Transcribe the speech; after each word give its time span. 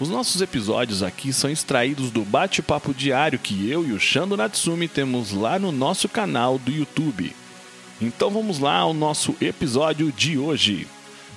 Os 0.00 0.08
nossos 0.08 0.40
episódios 0.40 1.02
aqui 1.02 1.32
são 1.32 1.50
extraídos 1.50 2.12
do 2.12 2.24
bate-papo 2.24 2.94
diário 2.94 3.36
que 3.36 3.68
eu 3.68 3.84
e 3.84 3.90
o 3.90 3.98
Shando 3.98 4.36
Natsumi 4.36 4.86
temos 4.86 5.32
lá 5.32 5.58
no 5.58 5.72
nosso 5.72 6.08
canal 6.08 6.56
do 6.56 6.70
YouTube. 6.70 7.34
Então 8.00 8.30
vamos 8.30 8.60
lá 8.60 8.76
ao 8.76 8.94
nosso 8.94 9.34
episódio 9.40 10.12
de 10.12 10.38
hoje. 10.38 10.86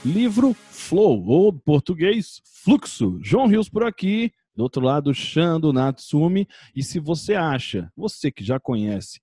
Livro 0.05 0.55
Flow, 0.69 1.25
ou 1.25 1.51
português 1.51 2.39
Fluxo. 2.63 3.17
João 3.23 3.47
Rios 3.47 3.67
por 3.67 3.83
aqui, 3.83 4.31
do 4.55 4.61
outro 4.61 4.85
lado 4.85 5.11
Shando 5.11 5.73
Natsumi. 5.73 6.47
E 6.75 6.83
se 6.83 6.99
você 6.99 7.33
acha, 7.33 7.91
você 7.97 8.31
que 8.31 8.43
já 8.43 8.59
conhece, 8.59 9.19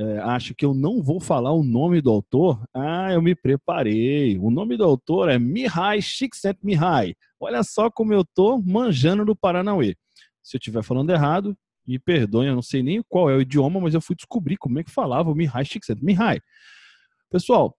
é, 0.00 0.18
acha 0.20 0.54
que 0.54 0.64
eu 0.64 0.72
não 0.72 1.02
vou 1.02 1.20
falar 1.20 1.52
o 1.52 1.62
nome 1.62 2.00
do 2.00 2.10
autor, 2.10 2.64
ah, 2.72 3.12
eu 3.12 3.20
me 3.20 3.34
preparei. 3.34 4.38
O 4.38 4.50
nome 4.50 4.74
do 4.74 4.84
autor 4.84 5.28
é 5.28 5.38
Mihai 5.38 6.00
Csikszentmihalyi. 6.00 7.14
Olha 7.38 7.62
só 7.62 7.90
como 7.90 8.14
eu 8.14 8.24
tô 8.24 8.58
manjando 8.58 9.26
do 9.26 9.36
Paranauê. 9.36 9.94
Se 10.42 10.56
eu 10.56 10.58
estiver 10.58 10.82
falando 10.82 11.10
errado, 11.10 11.54
me 11.86 11.98
perdoe, 11.98 12.46
eu 12.46 12.54
não 12.54 12.62
sei 12.62 12.82
nem 12.82 13.02
qual 13.06 13.28
é 13.28 13.36
o 13.36 13.42
idioma, 13.42 13.78
mas 13.78 13.92
eu 13.92 14.00
fui 14.00 14.16
descobrir 14.16 14.56
como 14.56 14.78
é 14.78 14.84
que 14.84 14.90
falava 14.90 15.30
o 15.30 15.34
Mihai 15.34 15.66
Csikszentmihalyi. 15.66 16.40
Pessoal, 17.30 17.76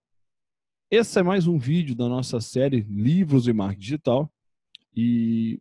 esse 0.88 1.18
é 1.18 1.24
mais 1.24 1.48
um 1.48 1.58
vídeo 1.58 1.96
da 1.96 2.08
nossa 2.08 2.40
série 2.40 2.82
Livros 2.82 3.48
e 3.48 3.52
Marketing 3.52 3.80
Digital. 3.80 4.32
E 4.94 5.60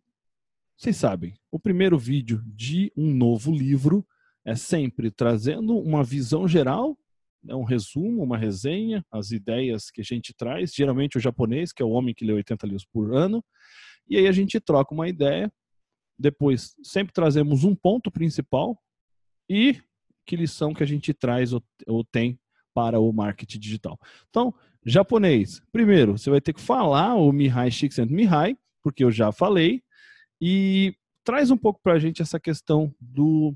vocês 0.77 0.95
sabem, 0.95 1.33
o 1.49 1.57
primeiro 1.57 1.97
vídeo 1.97 2.43
de 2.45 2.91
um 2.95 3.11
novo 3.11 3.51
livro 3.51 4.05
é 4.45 4.55
sempre 4.55 5.11
trazendo 5.11 5.77
uma 5.77 6.03
visão 6.03 6.47
geral, 6.47 6.97
né, 7.43 7.55
um 7.55 7.63
resumo, 7.63 8.23
uma 8.23 8.37
resenha, 8.37 9.05
as 9.11 9.31
ideias 9.31 9.89
que 9.89 10.01
a 10.01 10.03
gente 10.03 10.33
traz, 10.33 10.73
geralmente 10.73 11.17
o 11.17 11.21
japonês, 11.21 11.71
que 11.71 11.81
é 11.81 11.85
o 11.85 11.91
homem 11.91 12.13
que 12.13 12.25
lê 12.25 12.33
80 12.33 12.65
livros 12.65 12.85
por 12.85 13.15
ano, 13.15 13.43
e 14.07 14.17
aí 14.17 14.27
a 14.27 14.31
gente 14.31 14.59
troca 14.59 14.93
uma 14.93 15.07
ideia, 15.07 15.51
depois 16.17 16.75
sempre 16.83 17.13
trazemos 17.13 17.63
um 17.63 17.75
ponto 17.75 18.11
principal. 18.11 18.77
E 19.49 19.81
que 20.25 20.35
lição 20.35 20.73
que 20.73 20.83
a 20.83 20.85
gente 20.85 21.13
traz 21.13 21.51
ou, 21.51 21.63
ou 21.87 22.03
tem 22.03 22.39
para 22.73 22.99
o 22.99 23.11
marketing 23.11 23.59
digital. 23.59 23.99
Então, 24.29 24.53
japonês, 24.85 25.61
primeiro, 25.71 26.17
você 26.17 26.29
vai 26.29 26.39
ter 26.39 26.53
que 26.53 26.61
falar 26.61 27.15
o 27.15 27.31
Mihai 27.31 27.69
Csikszentmihalyi, 27.69 28.57
porque 28.81 29.03
eu 29.03 29.11
já 29.11 29.31
falei, 29.31 29.83
e 30.39 30.95
traz 31.23 31.51
um 31.51 31.57
pouco 31.57 31.79
para 31.83 31.93
a 31.93 31.99
gente 31.99 32.21
essa 32.21 32.39
questão 32.39 32.93
do 32.99 33.55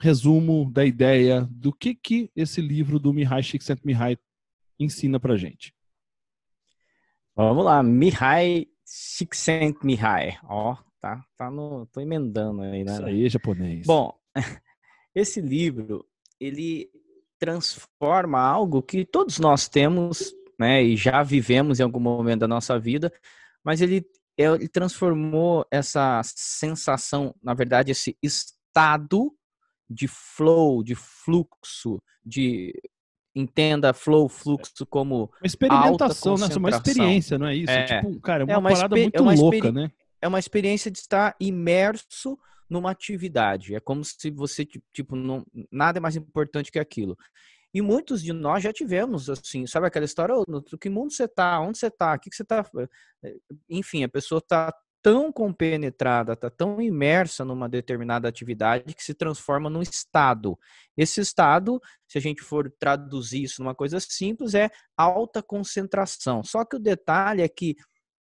resumo 0.00 0.70
da 0.70 0.84
ideia 0.84 1.48
do 1.50 1.72
que, 1.72 1.94
que 1.94 2.30
esse 2.34 2.60
livro 2.60 2.98
do 2.98 3.12
Mihai 3.12 3.42
Csikszentmihalyi 3.42 4.18
ensina 4.78 5.18
para 5.18 5.36
gente. 5.36 5.74
Vamos 7.34 7.64
lá, 7.64 7.82
Mihai 7.82 8.66
Csikszentmihalyi, 8.84 10.38
ó, 10.44 10.76
tá, 11.00 11.24
tá 11.36 11.50
no, 11.50 11.86
tô 11.86 12.00
emendando 12.00 12.62
aí, 12.62 12.84
né? 12.84 12.92
Isso 12.92 13.04
aí, 13.04 13.28
japonês. 13.28 13.86
Bom, 13.86 14.18
esse 15.14 15.40
livro, 15.40 16.06
ele 16.40 16.90
transforma 17.38 18.38
algo 18.38 18.82
que 18.82 19.04
todos 19.04 19.38
nós 19.38 19.68
temos, 19.68 20.34
né, 20.58 20.82
e 20.82 20.96
já 20.96 21.22
vivemos 21.22 21.78
em 21.78 21.82
algum 21.82 22.00
momento 22.00 22.40
da 22.40 22.48
nossa 22.48 22.78
vida, 22.78 23.12
mas 23.62 23.80
ele, 23.82 24.06
ele 24.36 24.68
transformou 24.68 25.66
essa 25.70 26.22
sensação, 26.24 27.34
na 27.42 27.52
verdade, 27.52 27.92
esse 27.92 28.16
estado 28.22 29.35
de 29.88 30.08
flow, 30.08 30.82
de 30.82 30.94
fluxo, 30.94 32.02
de 32.24 32.74
entenda 33.34 33.92
flow, 33.92 34.28
fluxo 34.28 34.86
como 34.86 35.30
uma 35.40 35.46
experimentação, 35.46 36.36
né? 36.36 36.46
Uma 36.56 36.70
experiência, 36.70 37.38
não 37.38 37.46
é 37.46 37.54
isso? 37.54 37.70
É, 37.70 38.00
tipo, 38.00 38.20
cara, 38.20 38.42
é 38.42 38.44
uma, 38.44 38.52
é 38.52 38.56
uma 38.58 38.70
parada 38.70 38.96
muito 38.96 39.16
é 39.16 39.20
uma 39.20 39.34
louca, 39.34 39.70
né? 39.70 39.90
É 40.20 40.26
uma 40.26 40.38
experiência 40.38 40.90
de 40.90 40.98
estar 40.98 41.36
imerso 41.38 42.38
numa 42.68 42.90
atividade. 42.90 43.74
É 43.74 43.80
como 43.80 44.02
se 44.04 44.30
você 44.30 44.66
tipo 44.92 45.14
não, 45.14 45.44
nada 45.70 45.98
é 45.98 46.00
mais 46.00 46.16
importante 46.16 46.72
que 46.72 46.78
aquilo. 46.78 47.16
E 47.74 47.82
muitos 47.82 48.22
de 48.22 48.32
nós 48.32 48.62
já 48.62 48.72
tivemos 48.72 49.28
assim, 49.28 49.66
sabe 49.66 49.86
aquela 49.86 50.06
história, 50.06 50.34
oh, 50.34 50.44
no 50.48 50.62
que 50.62 50.88
mundo 50.88 51.12
você 51.12 51.28
tá? 51.28 51.60
Onde 51.60 51.78
você 51.78 51.90
tá? 51.90 52.14
O 52.14 52.18
que, 52.18 52.30
que 52.30 52.36
você 52.36 52.44
tá? 52.44 52.64
Enfim, 53.68 54.02
a 54.02 54.08
pessoa 54.08 54.40
tá 54.40 54.72
tão 55.06 55.30
compenetrada, 55.30 56.32
está 56.32 56.50
tão 56.50 56.82
imersa 56.82 57.44
numa 57.44 57.68
determinada 57.68 58.26
atividade 58.26 58.92
que 58.92 59.04
se 59.04 59.14
transforma 59.14 59.70
num 59.70 59.80
estado. 59.80 60.58
Esse 60.96 61.20
estado, 61.20 61.80
se 62.08 62.18
a 62.18 62.20
gente 62.20 62.42
for 62.42 62.68
traduzir 62.76 63.44
isso 63.44 63.62
numa 63.62 63.72
coisa 63.72 64.00
simples, 64.00 64.52
é 64.52 64.68
alta 64.96 65.40
concentração. 65.40 66.42
Só 66.42 66.64
que 66.64 66.74
o 66.74 66.80
detalhe 66.80 67.40
é 67.40 67.48
que 67.48 67.76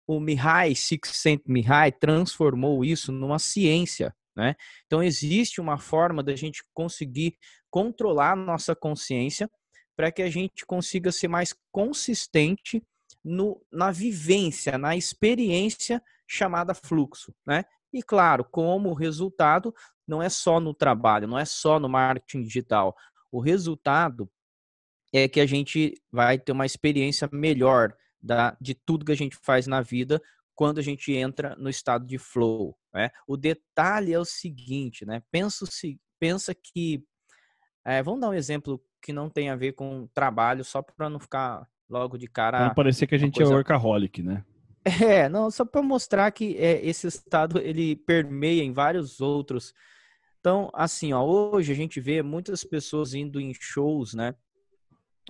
o 0.05 0.19
Mihai 0.19 0.75
Csikszentmihalyi 0.75 1.93
transformou 1.93 2.83
isso 2.83 3.13
numa 3.13 3.39
ciência. 3.39 4.13
Né? 4.35 4.53
Então 4.85 5.01
existe 5.01 5.61
uma 5.61 5.77
forma 5.77 6.21
da 6.21 6.35
gente 6.35 6.65
conseguir 6.73 7.37
controlar 7.71 8.35
nossa 8.35 8.75
consciência 8.75 9.49
para 9.95 10.11
que 10.11 10.21
a 10.21 10.29
gente 10.29 10.65
consiga 10.65 11.13
ser 11.13 11.29
mais 11.29 11.55
consistente 11.71 12.83
no, 13.23 13.65
na 13.71 13.89
vivência, 13.89 14.77
na 14.77 14.97
experiência 14.97 16.03
chamada 16.27 16.73
fluxo, 16.73 17.33
né? 17.45 17.63
E 17.93 18.01
claro, 18.01 18.43
como 18.43 18.93
resultado, 18.93 19.73
não 20.07 20.21
é 20.21 20.29
só 20.29 20.59
no 20.59 20.73
trabalho, 20.73 21.27
não 21.27 21.37
é 21.37 21.45
só 21.45 21.79
no 21.79 21.87
marketing 21.87 22.41
digital. 22.41 22.95
O 23.31 23.39
resultado 23.39 24.29
é 25.13 25.27
que 25.27 25.39
a 25.39 25.45
gente 25.45 25.93
vai 26.11 26.39
ter 26.39 26.51
uma 26.51 26.65
experiência 26.65 27.29
melhor 27.31 27.95
da, 28.21 28.57
de 28.59 28.73
tudo 28.73 29.05
que 29.05 29.11
a 29.11 29.17
gente 29.17 29.37
faz 29.43 29.67
na 29.67 29.81
vida 29.81 30.21
quando 30.55 30.79
a 30.79 30.81
gente 30.81 31.13
entra 31.13 31.55
no 31.55 31.69
estado 31.69 32.05
de 32.05 32.17
flow. 32.17 32.77
Né? 32.93 33.09
O 33.27 33.37
detalhe 33.37 34.13
é 34.13 34.19
o 34.19 34.25
seguinte, 34.25 35.05
né? 35.05 35.21
Pensa, 35.31 35.65
pensa 36.19 36.53
que. 36.55 37.03
É, 37.85 38.01
vamos 38.01 38.21
dar 38.21 38.29
um 38.29 38.33
exemplo 38.33 38.81
que 39.01 39.11
não 39.11 39.29
tem 39.29 39.49
a 39.49 39.55
ver 39.55 39.73
com 39.73 40.07
trabalho, 40.13 40.63
só 40.63 40.81
para 40.81 41.09
não 41.09 41.19
ficar 41.19 41.67
logo 41.89 42.17
de 42.17 42.27
cara. 42.27 42.67
Não 42.67 42.73
parecer 42.73 43.05
que 43.05 43.15
a 43.15 43.17
gente 43.17 43.35
é 43.35 43.37
coisa... 43.39 43.51
é 43.51 43.55
workaholic, 43.55 44.23
né? 44.23 44.45
É, 44.85 45.29
não, 45.29 45.49
só 45.49 45.63
para 45.63 45.81
mostrar 45.81 46.29
que 46.31 46.57
é, 46.57 46.85
esse 46.85 47.07
estado 47.07 47.59
ele 47.59 47.95
permeia 47.95 48.63
em 48.63 48.73
vários 48.73 49.21
outros. 49.21 49.73
Então, 50.39 50.69
assim, 50.73 51.13
ó, 51.13 51.23
hoje 51.23 51.71
a 51.71 51.75
gente 51.75 52.01
vê 52.01 52.21
muitas 52.21 52.65
pessoas 52.65 53.13
indo 53.13 53.39
em 53.39 53.53
shows, 53.53 54.13
né? 54.13 54.35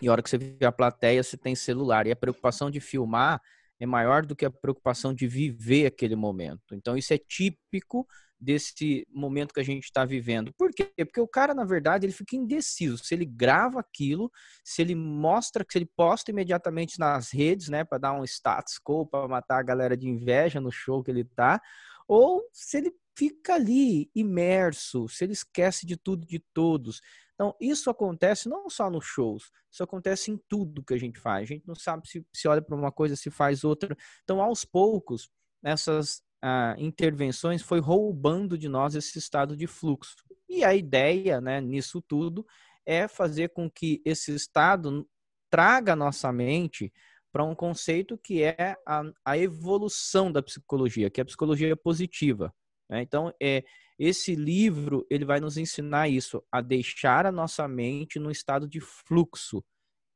E 0.02 0.08
a 0.08 0.12
hora 0.12 0.24
que 0.24 0.30
você 0.30 0.40
vê 0.40 0.66
a 0.66 0.72
plateia, 0.72 1.22
você 1.22 1.38
tem 1.38 1.56
celular. 1.56 2.08
E 2.08 2.12
a 2.12 2.16
preocupação 2.16 2.72
de 2.72 2.80
filmar 2.80 3.40
é 3.80 3.86
maior 3.86 4.26
do 4.26 4.36
que 4.36 4.46
a 4.46 4.50
preocupação 4.50 5.14
de 5.14 5.28
viver 5.28 5.86
aquele 5.86 6.16
momento. 6.16 6.74
Então, 6.74 6.98
isso 6.98 7.14
é 7.14 7.18
típico 7.18 8.08
desse 8.44 9.08
momento 9.10 9.54
que 9.54 9.60
a 9.60 9.64
gente 9.64 9.86
está 9.86 10.04
vivendo. 10.04 10.54
Por 10.58 10.72
quê? 10.72 10.92
Porque 10.98 11.22
o 11.22 11.28
cara, 11.28 11.54
na 11.54 11.64
verdade, 11.64 12.06
ele 12.06 12.14
fica 12.14 12.36
indeciso. 12.36 12.98
Se 12.98 13.14
ele 13.14 13.26
grava 13.26 13.80
aquilo, 13.80 14.30
se 14.64 14.82
ele 14.82 14.96
mostra, 14.96 15.66
se 15.70 15.78
ele 15.78 15.90
posta 15.96 16.32
imediatamente 16.32 17.00
nas 17.00 17.32
redes, 17.32 17.70
né, 17.70 17.84
para 17.84 17.98
dar 17.98 18.14
um 18.14 18.24
status 18.24 18.80
quo, 18.84 19.06
para 19.06 19.28
matar 19.28 19.60
a 19.60 19.64
galera 19.64 19.96
de 19.96 20.08
inveja 20.08 20.60
no 20.60 20.72
show 20.72 21.02
que 21.02 21.12
ele 21.12 21.24
tá, 21.24 21.62
ou 22.08 22.44
se 22.52 22.78
ele 22.78 22.94
fica 23.18 23.56
ali 23.56 24.10
imerso, 24.14 25.08
se 25.08 25.24
ele 25.24 25.34
esquece 25.34 25.86
de 25.86 25.96
tudo, 25.96 26.26
de 26.26 26.40
todos. 26.54 27.00
Então, 27.36 27.56
isso 27.60 27.90
acontece 27.90 28.50
não 28.50 28.70
só 28.70 28.90
nos 28.90 29.06
shows, 29.06 29.50
isso 29.72 29.84
acontece 29.84 30.32
em 30.32 30.40
tudo 30.48 30.84
que 30.84 30.94
a 30.94 31.00
gente 31.00 31.20
faz. 31.20 31.44
A 31.44 31.54
gente 31.54 31.68
não 31.68 31.76
sabe 31.76 32.08
se, 32.08 32.26
se 32.34 32.48
olha 32.48 32.62
para 32.62 32.76
uma 32.76 32.92
coisa, 32.92 33.16
se 33.16 33.32
faz 33.32 33.64
outra. 33.64 33.96
Então, 34.24 34.42
aos 34.42 34.66
poucos, 34.66 35.30
essas 35.64 36.22
ah, 36.46 36.76
intervenções 36.78 37.62
foi 37.62 37.80
roubando 37.80 38.58
de 38.58 38.68
nós 38.68 38.96
esse 38.96 39.18
estado 39.18 39.56
de 39.56 39.66
fluxo. 39.66 40.18
E 40.50 40.62
a 40.62 40.76
ideia 40.76 41.40
né, 41.40 41.62
nisso 41.62 42.02
tudo 42.02 42.46
é 42.86 43.08
fazer 43.08 43.50
com 43.50 43.72
que 43.72 44.02
esse 44.04 44.36
estado 44.36 45.08
traga 45.50 45.94
a 45.94 45.96
nossa 45.96 46.34
mente 46.34 46.92
para 47.32 47.46
um 47.46 47.56
conceito 47.56 48.18
que 48.18 48.44
é 48.44 48.76
a, 48.86 49.04
a, 49.24 49.38
evolução 49.38 50.30
da 50.30 50.44
psicologia, 50.44 51.10
que 51.10 51.22
é 51.22 51.24
a 51.24 51.26
psicologia 51.26 51.78
positiva. 51.78 52.54
Né? 52.90 53.02
Então, 53.02 53.34
é, 53.42 53.64
esse 53.98 54.36
livro 54.36 55.08
ele 55.10 55.24
vai 55.24 55.40
nos 55.40 55.58
ensinar 55.58 56.10
isso, 56.10 56.44
a 56.52 56.60
deixar 56.60 57.26
a 57.26 57.32
nossa 57.32 57.66
mente 57.70 58.20
no 58.20 58.30
estado 58.30 58.68
de 58.68 58.82
fluxo, 58.82 59.64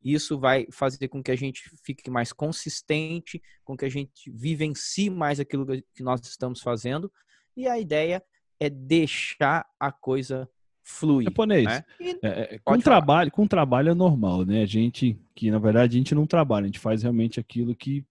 isso 0.04 0.40
vai 0.40 0.68
fazer 0.72 1.08
com 1.08 1.22
que 1.22 1.32
a 1.32 1.36
gente 1.36 1.70
fique 1.84 2.10
mais 2.10 2.32
consistente, 2.32 3.42
com 3.64 3.76
que 3.76 3.86
a 3.86 3.90
gente 3.90 4.32
vivencie 4.32 5.10
mais 5.10 5.40
aquilo 5.40 5.66
que 5.94 6.04
nós 6.04 6.22
estamos 6.26 6.62
fazendo. 6.62 7.12
E 7.56 7.68
a 7.68 7.80
ideia 7.80 8.24
é 8.60 8.70
deixar 8.70 9.66
a 9.80 9.92
coisa 9.92 10.50
flui. 10.84 11.26
Japonês. 11.26 11.66
Né? 11.66 11.84
É, 12.22 12.56
é 12.56 12.60
com, 12.64 12.80
trabalho, 12.80 13.32
com 13.32 13.48
trabalho 13.48 13.90
é 13.90 13.94
normal, 13.94 14.46
né? 14.46 14.62
A 14.62 14.66
gente, 14.66 15.20
que 15.36 15.52
na 15.52 15.60
verdade 15.60 15.96
a 15.96 15.98
gente 15.98 16.16
não 16.16 16.26
trabalha, 16.26 16.64
a 16.64 16.68
gente 16.68 16.80
faz 16.80 17.04
realmente 17.04 17.40
aquilo 17.40 17.76
que 17.76 18.06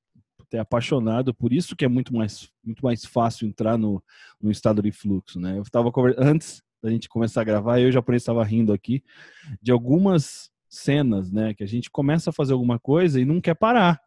é 0.53 0.59
apaixonado, 0.59 1.35
por 1.35 1.53
isso 1.53 1.75
que 1.75 1.85
é 1.85 1.89
muito 1.89 2.15
mais, 2.15 2.51
muito 2.65 2.85
mais 2.85 3.05
fácil 3.05 3.49
entrar 3.49 3.77
no, 3.77 4.03
no 4.41 4.51
estado 4.51 4.81
de 4.81 4.93
fluxo, 4.93 5.41
né? 5.41 5.59
Eu 5.59 5.63
estava 5.63 5.91
antes 6.19 6.63
da 6.83 6.91
gente 6.91 7.09
começar 7.09 7.41
a 7.41 7.45
gravar, 7.45 7.81
eu 7.81 7.91
já 7.91 8.01
por 8.01 8.15
estava 8.15 8.45
rindo 8.45 8.73
aqui 8.73 9.03
de 9.61 9.73
algumas 9.73 10.51
cenas, 10.69 11.31
né? 11.31 11.55
Que 11.55 11.65
a 11.65 11.67
gente 11.67 11.91
começa 11.91 12.31
a 12.31 12.33
fazer 12.33 12.53
alguma 12.53 12.79
coisa 12.79 13.21
e 13.21 13.25
não 13.25 13.41
quer 13.41 13.55
parar. 13.55 14.01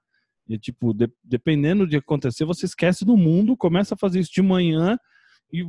E, 0.48 0.58
tipo, 0.58 0.94
de, 0.94 1.10
dependendo 1.24 1.88
de 1.88 1.98
acontecer, 1.98 2.46
você 2.46 2.66
esquece 2.66 3.06
do 3.06 3.16
mundo, 3.16 3.56
começa 3.56 3.94
a 3.94 3.98
fazer 3.98 4.20
isso 4.20 4.34
de 4.34 4.42
manhã 4.42 4.98
e 5.52 5.64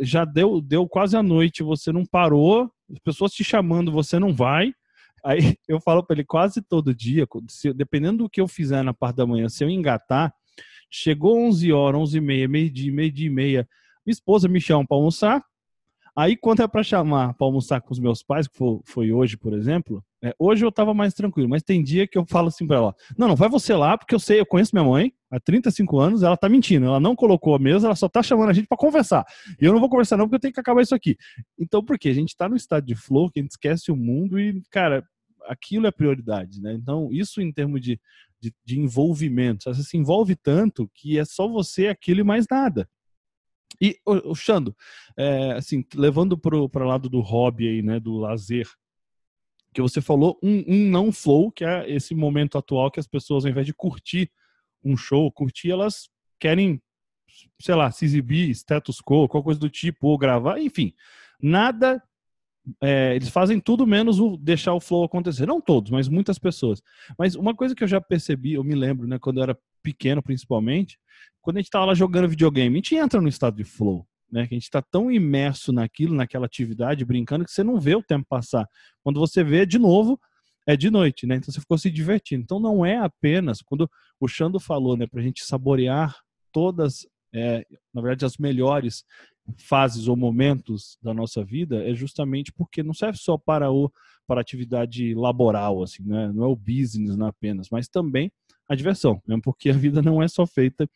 já 0.00 0.24
deu, 0.24 0.60
deu 0.60 0.88
quase 0.88 1.16
a 1.16 1.22
noite, 1.22 1.62
você 1.62 1.92
não 1.92 2.04
parou, 2.04 2.70
as 2.90 2.98
pessoas 2.98 3.32
te 3.32 3.44
chamando, 3.44 3.92
você 3.92 4.18
não 4.18 4.34
vai. 4.34 4.72
Aí 5.24 5.38
eu 5.68 5.80
falo 5.80 6.04
para 6.04 6.16
ele 6.16 6.24
quase 6.24 6.60
todo 6.60 6.94
dia, 6.94 7.26
se, 7.48 7.72
dependendo 7.72 8.24
do 8.24 8.30
que 8.30 8.40
eu 8.40 8.48
fizer 8.48 8.82
na 8.82 8.92
parte 8.92 9.16
da 9.16 9.26
manhã, 9.26 9.48
se 9.48 9.64
eu 9.64 9.70
engatar, 9.70 10.32
chegou 10.90 11.38
11 11.46 11.72
horas, 11.72 12.00
11 12.00 12.18
e 12.18 12.20
meia, 12.20 12.48
meio-dia, 12.48 12.92
meio-dia 12.92 13.26
e 13.26 13.30
meia, 13.30 13.68
minha 14.04 14.12
esposa 14.12 14.48
me 14.48 14.60
chama 14.60 14.86
para 14.86 14.96
almoçar, 14.96 15.44
Aí, 16.16 16.36
quando 16.36 16.62
é 16.62 16.68
para 16.68 16.82
chamar 16.82 17.34
para 17.34 17.46
almoçar 17.46 17.80
com 17.80 17.92
os 17.92 17.98
meus 17.98 18.22
pais, 18.22 18.46
que 18.46 18.56
foi, 18.56 18.78
foi 18.84 19.12
hoje, 19.12 19.36
por 19.36 19.52
exemplo, 19.52 20.02
é, 20.24 20.34
hoje 20.38 20.64
eu 20.64 20.72
tava 20.72 20.94
mais 20.94 21.12
tranquilo, 21.12 21.50
mas 21.50 21.62
tem 21.62 21.82
dia 21.82 22.06
que 22.06 22.16
eu 22.16 22.24
falo 22.26 22.48
assim 22.48 22.66
para 22.66 22.78
ela: 22.78 22.96
não, 23.14 23.28
não 23.28 23.36
vai 23.36 23.46
você 23.46 23.74
lá, 23.74 23.98
porque 23.98 24.14
eu 24.14 24.18
sei, 24.18 24.40
eu 24.40 24.46
conheço 24.46 24.74
minha 24.74 24.88
mãe 24.88 25.12
há 25.30 25.38
35 25.38 26.00
anos, 26.00 26.22
ela 26.22 26.34
tá 26.34 26.48
mentindo, 26.48 26.86
ela 26.86 26.98
não 26.98 27.14
colocou 27.14 27.54
a 27.54 27.58
mesa, 27.58 27.88
ela 27.88 27.94
só 27.94 28.08
tá 28.08 28.22
chamando 28.22 28.48
a 28.48 28.54
gente 28.54 28.66
para 28.66 28.78
conversar. 28.78 29.26
E 29.60 29.66
eu 29.66 29.72
não 29.74 29.80
vou 29.80 29.90
conversar, 29.90 30.16
não, 30.16 30.24
porque 30.24 30.36
eu 30.36 30.40
tenho 30.40 30.54
que 30.54 30.60
acabar 30.60 30.80
isso 30.80 30.94
aqui. 30.94 31.18
Então, 31.58 31.84
por 31.84 31.98
quê? 31.98 32.08
A 32.08 32.14
gente 32.14 32.34
tá 32.34 32.48
no 32.48 32.56
estado 32.56 32.86
de 32.86 32.94
flow, 32.94 33.30
que 33.30 33.38
a 33.38 33.42
gente 33.42 33.50
esquece 33.50 33.92
o 33.92 33.96
mundo 33.96 34.40
e, 34.40 34.62
cara, 34.70 35.06
aquilo 35.46 35.86
é 35.86 35.90
prioridade, 35.90 36.58
né? 36.58 36.72
Então, 36.72 37.10
isso 37.12 37.42
em 37.42 37.52
termos 37.52 37.82
de, 37.82 38.00
de, 38.40 38.54
de 38.64 38.80
envolvimento, 38.80 39.64
você 39.64 39.82
se 39.82 39.98
envolve 39.98 40.34
tanto 40.36 40.90
que 40.94 41.18
é 41.18 41.24
só 41.26 41.46
você, 41.46 41.88
aquilo 41.88 42.20
e 42.20 42.24
mais 42.24 42.46
nada. 42.50 42.88
E, 43.78 43.98
o 44.06 44.34
Xando, 44.34 44.74
é, 45.18 45.52
assim, 45.52 45.84
levando 45.94 46.38
para 46.38 46.56
o 46.56 46.88
lado 46.88 47.10
do 47.10 47.20
hobby 47.20 47.68
aí, 47.68 47.82
né, 47.82 48.00
do 48.00 48.16
lazer, 48.16 48.66
que 49.74 49.82
você 49.82 50.00
falou, 50.00 50.38
um, 50.42 50.64
um, 50.66 50.88
não 50.88 51.12
flow, 51.12 51.50
que 51.50 51.64
é 51.64 51.90
esse 51.90 52.14
momento 52.14 52.56
atual 52.56 52.90
que 52.90 53.00
as 53.00 53.06
pessoas, 53.06 53.44
ao 53.44 53.50
invés 53.50 53.66
de 53.66 53.74
curtir 53.74 54.30
um 54.82 54.96
show, 54.96 55.30
curtir, 55.32 55.70
elas 55.70 56.08
querem, 56.38 56.80
sei 57.60 57.74
lá, 57.74 57.90
se 57.90 58.04
exibir, 58.04 58.50
status 58.50 59.00
quo, 59.02 59.28
qualquer 59.28 59.44
coisa 59.44 59.60
do 59.60 59.68
tipo, 59.68 60.06
ou 60.06 60.16
gravar, 60.16 60.60
enfim, 60.60 60.94
nada 61.42 62.02
é, 62.80 63.14
eles 63.14 63.28
fazem 63.28 63.60
tudo 63.60 63.86
menos 63.86 64.18
o 64.18 64.36
deixar 64.36 64.72
o 64.72 64.80
flow 64.80 65.04
acontecer. 65.04 65.46
Não 65.46 65.60
todos, 65.60 65.90
mas 65.90 66.08
muitas 66.08 66.38
pessoas. 66.38 66.82
Mas 67.18 67.34
uma 67.34 67.54
coisa 67.54 67.74
que 67.74 67.84
eu 67.84 67.88
já 67.88 68.00
percebi, 68.00 68.54
eu 68.54 68.64
me 68.64 68.74
lembro, 68.74 69.06
né, 69.06 69.18
quando 69.18 69.38
eu 69.38 69.42
era 69.42 69.58
pequeno 69.82 70.22
principalmente, 70.22 70.98
quando 71.42 71.58
a 71.58 71.60
gente 71.60 71.66
estava 71.66 71.84
lá 71.84 71.94
jogando 71.94 72.28
videogame, 72.28 72.74
a 72.74 72.78
gente 72.78 72.96
entra 72.96 73.20
no 73.20 73.28
estado 73.28 73.56
de 73.56 73.64
flow. 73.64 74.06
Né, 74.30 74.46
que 74.46 74.54
a 74.54 74.56
gente 74.56 74.64
está 74.64 74.82
tão 74.82 75.10
imerso 75.10 75.72
naquilo, 75.72 76.14
naquela 76.14 76.46
atividade, 76.46 77.04
brincando, 77.04 77.44
que 77.44 77.52
você 77.52 77.62
não 77.62 77.78
vê 77.78 77.94
o 77.94 78.02
tempo 78.02 78.26
passar. 78.28 78.66
Quando 79.02 79.20
você 79.20 79.44
vê 79.44 79.64
de 79.64 79.78
novo, 79.78 80.18
é 80.66 80.76
de 80.76 80.90
noite, 80.90 81.26
né? 81.26 81.36
Então 81.36 81.52
você 81.52 81.60
ficou 81.60 81.78
se 81.78 81.90
divertindo. 81.90 82.42
Então 82.42 82.58
não 82.58 82.84
é 82.84 82.96
apenas, 82.96 83.60
quando 83.60 83.88
o 84.18 84.26
Xando 84.26 84.58
falou, 84.58 84.96
né, 84.96 85.06
para 85.06 85.20
a 85.20 85.22
gente 85.22 85.44
saborear 85.44 86.16
todas, 86.50 87.06
é, 87.32 87.66
na 87.92 88.00
verdade, 88.00 88.24
as 88.24 88.38
melhores 88.38 89.04
fases 89.58 90.08
ou 90.08 90.16
momentos 90.16 90.98
da 91.02 91.12
nossa 91.12 91.44
vida 91.44 91.88
é 91.88 91.94
justamente 91.94 92.52
porque 92.52 92.82
não 92.82 92.94
serve 92.94 93.18
só 93.18 93.36
para 93.36 93.70
o 93.70 93.92
para 94.26 94.40
atividade 94.40 95.14
laboral 95.14 95.82
assim 95.82 96.02
né? 96.02 96.32
não 96.32 96.44
é 96.44 96.46
o 96.46 96.56
business 96.56 97.14
não 97.14 97.26
é 97.26 97.28
apenas 97.28 97.68
mas 97.70 97.86
também 97.86 98.32
a 98.66 98.74
diversão 98.74 99.20
mesmo 99.26 99.42
porque 99.42 99.68
a 99.68 99.74
vida 99.74 100.00
não 100.00 100.22
é 100.22 100.28
só 100.28 100.46
feita 100.46 100.88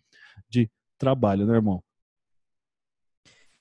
de 0.48 0.70
trabalho 0.96 1.44
né 1.44 1.54
irmão 1.54 1.82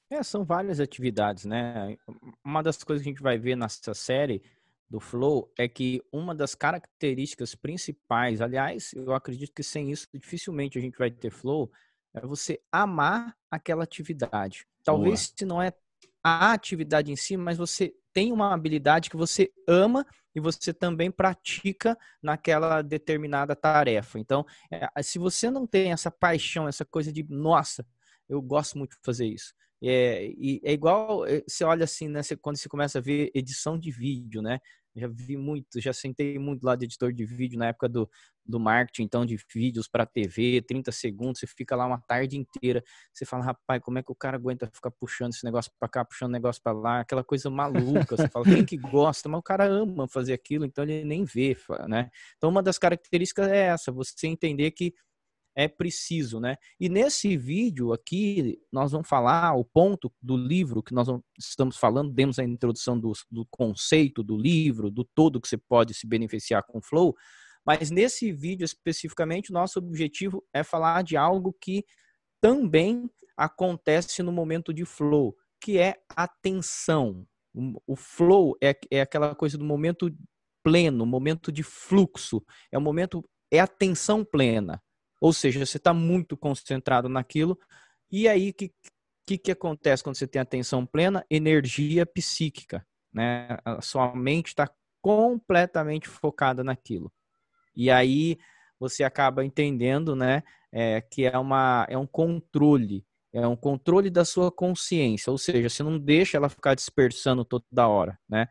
é, 0.09 0.23
são 0.23 0.43
várias 0.43 0.79
atividades 0.79 1.45
né 1.45 1.97
uma 2.43 2.61
das 2.61 2.83
coisas 2.83 3.03
que 3.03 3.09
a 3.09 3.13
gente 3.13 3.23
vai 3.23 3.37
ver 3.37 3.55
nessa 3.55 3.93
série 3.93 4.41
do 4.89 4.99
flow 4.99 5.51
é 5.57 5.67
que 5.67 6.01
uma 6.11 6.33
das 6.33 6.55
características 6.55 7.55
principais 7.55 8.41
aliás 8.41 8.93
eu 8.93 9.13
acredito 9.13 9.53
que 9.53 9.63
sem 9.63 9.91
isso 9.91 10.07
dificilmente 10.13 10.77
a 10.77 10.81
gente 10.81 10.97
vai 10.97 11.11
ter 11.11 11.29
flow 11.29 11.71
é 12.13 12.21
você 12.25 12.59
amar 12.71 13.35
aquela 13.51 13.83
atividade 13.83 14.65
Talvez 14.87 15.27
Boa. 15.27 15.33
se 15.37 15.45
não 15.45 15.61
é 15.61 15.73
a 16.23 16.53
atividade 16.53 17.11
em 17.11 17.15
si, 17.17 17.35
mas 17.35 17.57
você 17.57 17.93
tem 18.13 18.31
uma 18.31 18.53
habilidade 18.53 19.09
que 19.09 19.17
você 19.17 19.51
ama 19.67 20.05
e 20.33 20.39
você 20.39 20.73
também 20.73 21.11
pratica 21.11 21.97
naquela 22.23 22.81
determinada 22.81 23.53
tarefa. 23.53 24.17
Então, 24.17 24.45
é, 24.71 25.03
se 25.03 25.19
você 25.19 25.51
não 25.51 25.67
tem 25.67 25.91
essa 25.91 26.09
paixão, 26.09 26.69
essa 26.69 26.85
coisa 26.85 27.11
de, 27.11 27.25
nossa, 27.29 27.85
eu 28.29 28.41
gosto 28.41 28.77
muito 28.77 28.91
de 28.91 29.03
fazer 29.03 29.25
isso. 29.25 29.53
É, 29.83 30.25
e 30.37 30.59
é 30.63 30.73
igual, 30.73 31.25
é, 31.25 31.43
você 31.47 31.63
olha 31.63 31.83
assim, 31.83 32.07
né, 32.07 32.23
você, 32.23 32.35
quando 32.35 32.57
você 32.57 32.67
começa 32.67 32.97
a 32.97 33.01
ver 33.01 33.31
edição 33.33 33.77
de 33.77 33.91
vídeo, 33.91 34.41
né? 34.41 34.59
Já 34.95 35.07
vi 35.07 35.37
muito, 35.37 35.79
já 35.79 35.93
sentei 35.93 36.39
muito 36.39 36.63
lá 36.63 36.75
de 36.75 36.85
editor 36.85 37.13
de 37.13 37.23
vídeo 37.23 37.59
na 37.59 37.67
época 37.67 37.87
do, 37.87 38.09
do 38.43 38.59
marketing, 38.59 39.03
então, 39.03 39.25
de 39.27 39.37
vídeos 39.53 39.87
para 39.87 40.07
TV, 40.07 40.59
30 40.63 40.91
segundos, 40.91 41.39
você 41.39 41.45
fica 41.45 41.75
lá 41.75 41.85
uma 41.85 42.01
tarde 42.01 42.35
inteira, 42.35 42.83
você 43.13 43.23
fala, 43.23 43.43
rapaz, 43.43 43.79
como 43.83 43.99
é 43.99 44.03
que 44.03 44.11
o 44.11 44.15
cara 44.15 44.37
aguenta 44.37 44.67
ficar 44.73 44.89
puxando 44.89 45.33
esse 45.33 45.45
negócio 45.45 45.71
para 45.79 45.87
cá, 45.87 46.03
puxando 46.03 46.31
negócio 46.31 46.61
para 46.63 46.71
lá, 46.71 46.99
aquela 47.01 47.23
coisa 47.23 47.47
maluca, 47.49 48.17
você 48.17 48.27
fala, 48.27 48.45
quem 48.45 48.65
que 48.65 48.77
gosta? 48.77 49.29
Mas 49.29 49.39
o 49.39 49.43
cara 49.43 49.65
ama 49.65 50.07
fazer 50.07 50.33
aquilo, 50.33 50.65
então 50.65 50.83
ele 50.83 51.05
nem 51.05 51.23
vê, 51.23 51.55
né? 51.87 52.09
Então, 52.37 52.49
uma 52.49 52.63
das 52.63 52.79
características 52.79 53.47
é 53.49 53.67
essa, 53.67 53.91
você 53.91 54.25
entender 54.27 54.71
que 54.71 54.95
é 55.57 55.67
preciso, 55.67 56.39
né? 56.39 56.55
E 56.79 56.87
nesse 56.87 57.35
vídeo 57.35 57.91
aqui, 57.91 58.59
nós 58.71 58.91
vamos 58.91 59.09
falar 59.09 59.55
o 59.55 59.65
ponto 59.65 60.13
do 60.21 60.37
livro 60.37 60.83
que 60.83 60.93
nós 60.93 61.07
estamos 61.37 61.77
falando, 61.77 62.13
demos 62.13 62.37
a 62.37 62.43
introdução 62.43 62.97
do, 62.99 63.11
do 63.31 63.43
conceito 63.49 64.21
do 64.21 64.37
livro, 64.37 64.91
do 64.91 65.03
todo 65.03 65.41
que 65.41 65.47
você 65.47 65.57
pode 65.57 65.95
se 65.95 66.05
beneficiar 66.05 66.61
com 66.61 66.77
o 66.77 66.81
Flow, 66.81 67.15
mas 67.65 67.89
nesse 67.89 68.31
vídeo 68.31 68.63
especificamente, 68.63 69.51
nosso 69.51 69.79
objetivo 69.79 70.45
é 70.53 70.63
falar 70.63 71.03
de 71.03 71.17
algo 71.17 71.51
que 71.59 71.83
também 72.39 73.09
acontece 73.35 74.21
no 74.21 74.31
momento 74.31 74.71
de 74.71 74.85
flow, 74.85 75.35
que 75.59 75.79
é 75.79 75.95
atenção. 76.15 77.25
O 77.87 77.95
flow 77.95 78.55
é, 78.61 78.73
é 78.91 79.01
aquela 79.01 79.33
coisa 79.33 79.57
do 79.57 79.65
momento 79.65 80.15
pleno, 80.63 81.03
momento 81.03 81.51
de 81.51 81.63
fluxo, 81.63 82.43
é 82.71 82.77
o 82.77 82.81
momento, 82.81 83.27
é 83.51 83.59
atenção 83.59 84.23
plena. 84.23 84.81
Ou 85.19 85.33
seja, 85.33 85.65
você 85.65 85.77
está 85.77 85.93
muito 85.93 86.37
concentrado 86.37 87.09
naquilo. 87.09 87.57
E 88.11 88.27
aí, 88.27 88.51
o 88.51 88.53
que, 88.53 88.71
que, 89.25 89.37
que 89.37 89.51
acontece 89.51 90.03
quando 90.03 90.15
você 90.15 90.27
tem 90.27 90.41
atenção 90.41 90.85
plena? 90.85 91.25
Energia 91.29 92.05
psíquica. 92.05 92.85
Né? 93.13 93.57
A 93.65 93.81
sua 93.81 94.15
mente 94.15 94.47
está 94.47 94.69
completamente 95.01 96.07
focada 96.07 96.63
naquilo. 96.63 97.11
E 97.75 97.89
aí 97.89 98.37
você 98.79 99.03
acaba 99.03 99.43
entendendo 99.43 100.15
né, 100.15 100.43
é, 100.71 101.01
que 101.01 101.25
é, 101.25 101.37
uma, 101.37 101.85
é 101.89 101.97
um 101.97 102.07
controle. 102.07 103.05
É 103.33 103.47
um 103.47 103.55
controle 103.55 104.09
da 104.09 104.23
sua 104.23 104.51
consciência. 104.51 105.31
Ou 105.31 105.37
seja, 105.37 105.69
você 105.69 105.83
não 105.83 105.99
deixa 105.99 106.37
ela 106.37 106.49
ficar 106.49 106.75
dispersando 106.75 107.43
toda 107.43 107.87
hora. 107.87 108.17
Né? 108.27 108.47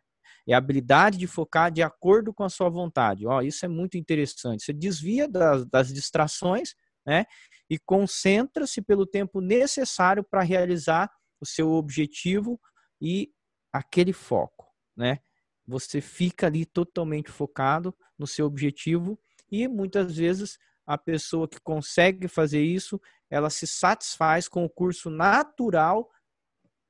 É 0.49 0.55
a 0.55 0.59
habilidade 0.59 1.19
de 1.19 1.27
focar 1.27 1.71
de 1.71 1.83
acordo 1.83 2.33
com 2.33 2.45
a 2.45 2.49
sua 2.49 2.69
vontade. 2.69 3.27
Ó, 3.27 3.41
isso 3.43 3.65
é 3.65 3.69
muito 3.69 3.97
interessante. 3.99 4.63
Você 4.63 4.73
desvia 4.73 5.29
das, 5.29 5.67
das 5.67 5.93
distrações, 5.93 6.75
né? 7.05 7.25
E 7.69 7.79
concentra-se 7.79 8.81
pelo 8.81 9.07
tempo 9.07 9.41
necessário 9.41 10.23
para 10.23 10.43
realizar 10.43 11.11
o 11.41 11.47
seu 11.47 11.73
objetivo 11.73 12.61
e 13.01 13.31
aquele 13.73 14.13
foco, 14.13 14.67
né? 14.97 15.19
Você 15.67 16.01
fica 16.01 16.47
ali 16.47 16.65
totalmente 16.65 17.31
focado 17.31 17.95
no 18.17 18.27
seu 18.27 18.47
objetivo 18.47 19.19
e 19.51 19.67
muitas 19.67 20.17
vezes 20.17 20.59
a 20.87 20.97
pessoa 20.97 21.49
que 21.49 21.61
consegue 21.61 22.29
fazer 22.29 22.63
isso, 22.63 23.01
ela 23.29 23.51
se 23.51 23.67
satisfaz 23.67 24.47
com 24.47 24.65
o 24.65 24.71
curso 24.71 25.11
natural 25.11 26.09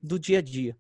do 0.01 0.19
dia 0.19 0.39
a 0.39 0.43
dia. 0.43 0.77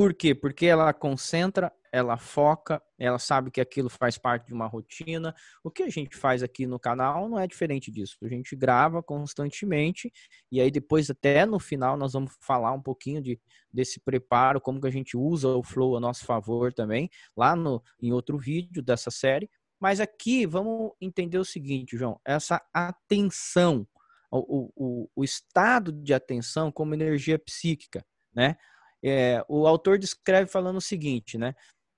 Por 0.00 0.14
quê? 0.14 0.34
Porque 0.34 0.64
ela 0.64 0.94
concentra, 0.94 1.70
ela 1.92 2.16
foca, 2.16 2.82
ela 2.98 3.18
sabe 3.18 3.50
que 3.50 3.60
aquilo 3.60 3.90
faz 3.90 4.16
parte 4.16 4.46
de 4.46 4.54
uma 4.54 4.66
rotina. 4.66 5.34
O 5.62 5.70
que 5.70 5.82
a 5.82 5.90
gente 5.90 6.16
faz 6.16 6.42
aqui 6.42 6.66
no 6.66 6.80
canal 6.80 7.28
não 7.28 7.38
é 7.38 7.46
diferente 7.46 7.90
disso. 7.90 8.16
A 8.22 8.26
gente 8.26 8.56
grava 8.56 9.02
constantemente 9.02 10.10
e 10.50 10.58
aí 10.58 10.70
depois 10.70 11.10
até 11.10 11.44
no 11.44 11.60
final 11.60 11.98
nós 11.98 12.14
vamos 12.14 12.32
falar 12.40 12.72
um 12.72 12.80
pouquinho 12.80 13.20
de, 13.20 13.38
desse 13.70 14.00
preparo, 14.00 14.58
como 14.58 14.80
que 14.80 14.86
a 14.86 14.90
gente 14.90 15.18
usa 15.18 15.48
o 15.48 15.62
flow 15.62 15.98
a 15.98 16.00
nosso 16.00 16.24
favor 16.24 16.72
também, 16.72 17.10
lá 17.36 17.54
no 17.54 17.82
em 18.00 18.10
outro 18.10 18.38
vídeo 18.38 18.82
dessa 18.82 19.10
série. 19.10 19.50
Mas 19.78 20.00
aqui 20.00 20.46
vamos 20.46 20.92
entender 20.98 21.36
o 21.36 21.44
seguinte, 21.44 21.98
João, 21.98 22.18
essa 22.24 22.58
atenção, 22.72 23.86
o, 24.30 24.72
o, 24.74 25.10
o 25.14 25.22
estado 25.22 25.92
de 25.92 26.14
atenção 26.14 26.72
como 26.72 26.94
energia 26.94 27.38
psíquica, 27.38 28.02
né? 28.34 28.56
É, 29.02 29.44
o 29.48 29.66
autor 29.66 29.98
descreve 29.98 30.50
falando 30.50 30.76
o 30.76 30.80
seguinte, 30.80 31.38
né? 31.38 31.54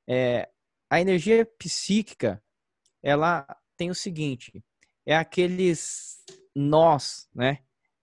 É, 0.09 0.49
a 0.91 1.01
energia 1.01 1.45
psíquica, 1.59 2.43
ela 3.03 3.47
tem 3.77 3.91
o 3.91 3.95
seguinte, 3.95 4.63
é 5.07 5.17
aqueles 5.17 6.25
nós, 6.55 7.29
né? 7.35 7.59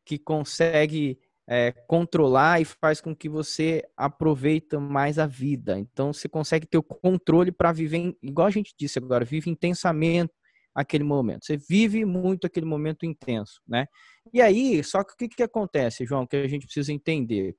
Que 0.06 0.18
consegue 0.18 1.20
é, 1.48 1.72
controlar 1.72 2.62
e 2.62 2.66
faz 2.66 3.02
com 3.02 3.16
que 3.16 3.28
você 3.28 3.84
aproveite 3.98 4.78
mais 4.78 5.18
a 5.18 5.26
vida. 5.26 5.80
Então, 5.80 6.14
você 6.14 6.30
consegue 6.30 6.68
ter 6.68 6.78
o 6.78 6.84
controle 6.84 7.52
para 7.52 7.72
viver, 7.72 8.16
igual 8.22 8.48
a 8.48 8.52
gente 8.52 8.76
disse 8.78 9.00
agora, 9.00 9.26
vive 9.26 9.50
intensamente 9.50 10.32
aquele 10.76 11.04
momento. 11.04 11.46
Você 11.46 11.58
vive 11.58 12.06
muito 12.06 12.46
aquele 12.46 12.66
momento 12.66 13.06
intenso, 13.06 13.62
né? 13.68 13.88
E 14.32 14.42
aí, 14.42 14.84
só 14.84 15.04
que 15.04 15.14
o 15.14 15.18
que, 15.18 15.28
que 15.28 15.44
acontece, 15.44 16.06
João, 16.06 16.28
que 16.28 16.36
a 16.36 16.48
gente 16.48 16.66
precisa 16.66 16.94
entender? 16.94 17.56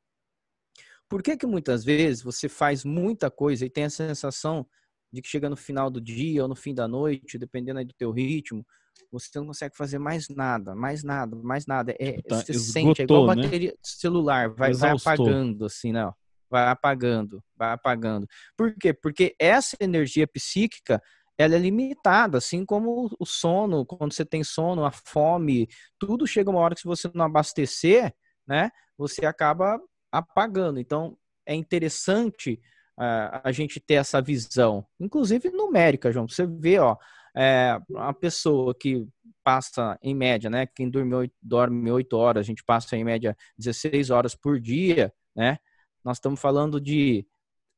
Por 1.11 1.25
que 1.25 1.37
que 1.37 1.45
muitas 1.45 1.85
vezes 1.85 2.23
você 2.23 2.49
faz 2.49 2.85
muita 2.85 3.29
coisa 3.29 3.67
e 3.67 3.71
tem 3.71 3.83
a 3.83 3.91
sensação 3.91 4.65
de 5.13 5.21
que 5.21 5.29
chega 5.29 5.51
no 5.51 5.57
final 5.57 5.91
do 5.91 6.01
dia 6.01 6.41
ou 6.41 6.49
no 6.49 6.55
fim 6.55 6.73
da 6.73 6.87
noite, 6.87 7.37
dependendo 7.37 7.81
aí 7.81 7.85
do 7.85 7.93
teu 7.93 8.13
ritmo, 8.13 8.65
você 9.11 9.41
não 9.41 9.49
consegue 9.49 9.77
fazer 9.77 9.99
mais 9.99 10.29
nada, 10.29 10.73
mais 10.73 11.03
nada, 11.03 11.35
mais 11.35 11.67
nada. 11.67 11.93
É, 11.99 12.23
tá, 12.23 12.37
você 12.37 12.53
esgotou, 12.53 12.95
sente, 12.95 13.03
é 13.03 13.05
igual 13.05 13.27
né? 13.27 13.43
bateria 13.43 13.75
celular, 13.83 14.51
vai, 14.51 14.73
vai 14.73 14.91
apagando, 14.91 15.65
assim, 15.65 15.91
não. 15.91 16.15
Vai 16.49 16.69
apagando, 16.69 17.43
vai 17.57 17.73
apagando. 17.73 18.29
Por 18.57 18.73
quê? 18.77 18.93
Porque 18.93 19.35
essa 19.37 19.77
energia 19.81 20.29
psíquica, 20.29 21.03
ela 21.37 21.57
é 21.57 21.59
limitada, 21.59 22.39
assim 22.39 22.65
como 22.65 23.11
o 23.19 23.27
sono, 23.27 23.85
quando 23.85 24.13
você 24.13 24.25
tem 24.25 24.45
sono, 24.45 24.85
a 24.85 24.93
fome, 24.93 25.67
tudo 25.99 26.25
chega 26.25 26.51
uma 26.51 26.61
hora 26.61 26.77
que 26.77 26.83
se 26.83 26.87
você 26.87 27.11
não 27.13 27.25
abastecer, 27.25 28.15
né, 28.47 28.71
você 28.97 29.27
acaba 29.27 29.77
apagando. 30.11 30.79
Então, 30.79 31.17
é 31.47 31.55
interessante 31.55 32.61
uh, 32.99 33.41
a 33.43 33.53
gente 33.53 33.81
ter 33.81 33.95
essa 33.95 34.21
visão, 34.21 34.87
inclusive 34.99 35.51
numérica, 35.51 36.13
João. 36.13 36.29
Você 36.29 36.47
vê, 36.47 36.79
ó, 36.79 36.97
é, 37.35 37.81
uma 37.89 38.13
pessoa 38.13 38.75
que 38.75 39.07
passa 39.43 39.99
em 40.03 40.15
média, 40.15 40.51
né? 40.51 40.67
Quem 40.67 40.91
dorme, 40.91 41.33
dorme 41.41 41.91
8 41.91 42.17
horas, 42.17 42.41
a 42.41 42.47
gente 42.47 42.65
passa 42.65 42.97
em 42.97 43.05
média 43.05 43.37
16 43.59 44.11
horas 44.11 44.35
por 44.35 44.61
dia, 44.61 45.13
né? 45.35 45.59
Nós 46.05 46.17
estamos 46.17 46.41
falando 46.41 46.81
de 46.81 47.27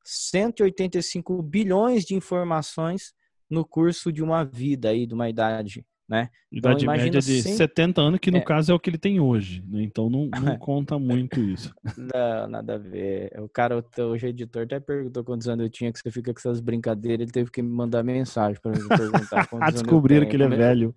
185 0.05 1.43
bilhões 1.43 2.05
de 2.05 2.15
informações 2.15 3.15
no 3.49 3.65
curso 3.65 4.13
de 4.13 4.23
uma 4.23 4.45
vida 4.45 4.91
aí, 4.91 5.07
de 5.07 5.15
uma 5.15 5.29
idade 5.29 5.85
né? 6.13 6.29
Idade 6.53 6.85
então, 6.85 6.95
média 6.95 7.21
de 7.23 7.43
70 7.43 7.99
anos, 8.03 8.21
que 8.21 8.31
no 8.31 8.37
é. 8.37 8.43
caso 8.43 8.71
é 8.71 8.75
o 8.75 8.79
que 8.79 8.91
ele 8.91 8.99
tem 8.99 9.19
hoje, 9.19 9.65
né? 9.67 9.83
Então 9.83 10.11
não, 10.11 10.27
não 10.27 10.59
conta 10.61 10.99
muito 10.99 11.41
isso. 11.41 11.75
Não, 11.97 12.49
nada 12.49 12.75
a 12.75 12.79
ver. 12.79 13.33
O 13.41 13.49
cara, 13.49 13.83
hoje 13.99 14.27
o 14.27 14.29
editor 14.29 14.65
até 14.65 14.79
perguntou 14.79 15.25
quantos 15.25 15.49
anos 15.49 15.65
eu 15.65 15.71
tinha, 15.71 15.91
que 15.91 15.99
você 15.99 16.11
fica 16.11 16.31
com 16.35 16.39
essas 16.39 16.61
brincadeiras, 16.61 17.23
ele 17.23 17.33
teve 17.33 17.51
que 17.51 17.63
me 17.63 17.71
mandar 17.71 18.03
mensagem 18.03 18.61
para 18.61 18.73
me 18.73 18.87
perguntar 18.87 19.47
quantos 19.49 19.73
Descobriram 19.73 20.29
que 20.29 20.37
ele 20.37 20.45
é 20.45 20.49
velho. 20.49 20.95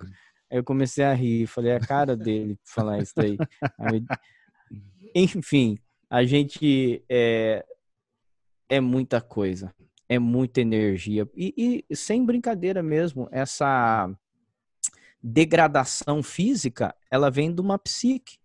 Aí 0.52 0.58
eu 0.58 0.64
comecei 0.66 1.06
a 1.06 1.14
rir, 1.14 1.48
falei, 1.48 1.72
é 1.72 1.78
a 1.78 1.80
cara 1.80 2.18
dele 2.18 2.60
falar 2.66 3.00
isso 3.00 3.14
daí. 3.16 3.38
Aí, 3.80 4.04
enfim, 5.16 5.78
a 6.10 6.26
gente 6.26 7.02
é, 7.08 7.66
é 8.68 8.82
muita 8.82 9.22
coisa, 9.22 9.74
é 10.10 10.20
muita 10.20 10.60
energia. 10.60 11.26
E, 11.34 11.86
e 11.90 11.96
sem 11.96 12.26
brincadeira 12.26 12.84
mesmo, 12.84 13.30
essa 13.32 14.14
degradação 15.26 16.22
física, 16.22 16.96
ela 17.10 17.32
vem 17.32 17.54
de 17.54 17.60
uma 17.60 17.80
psique. 17.80 18.38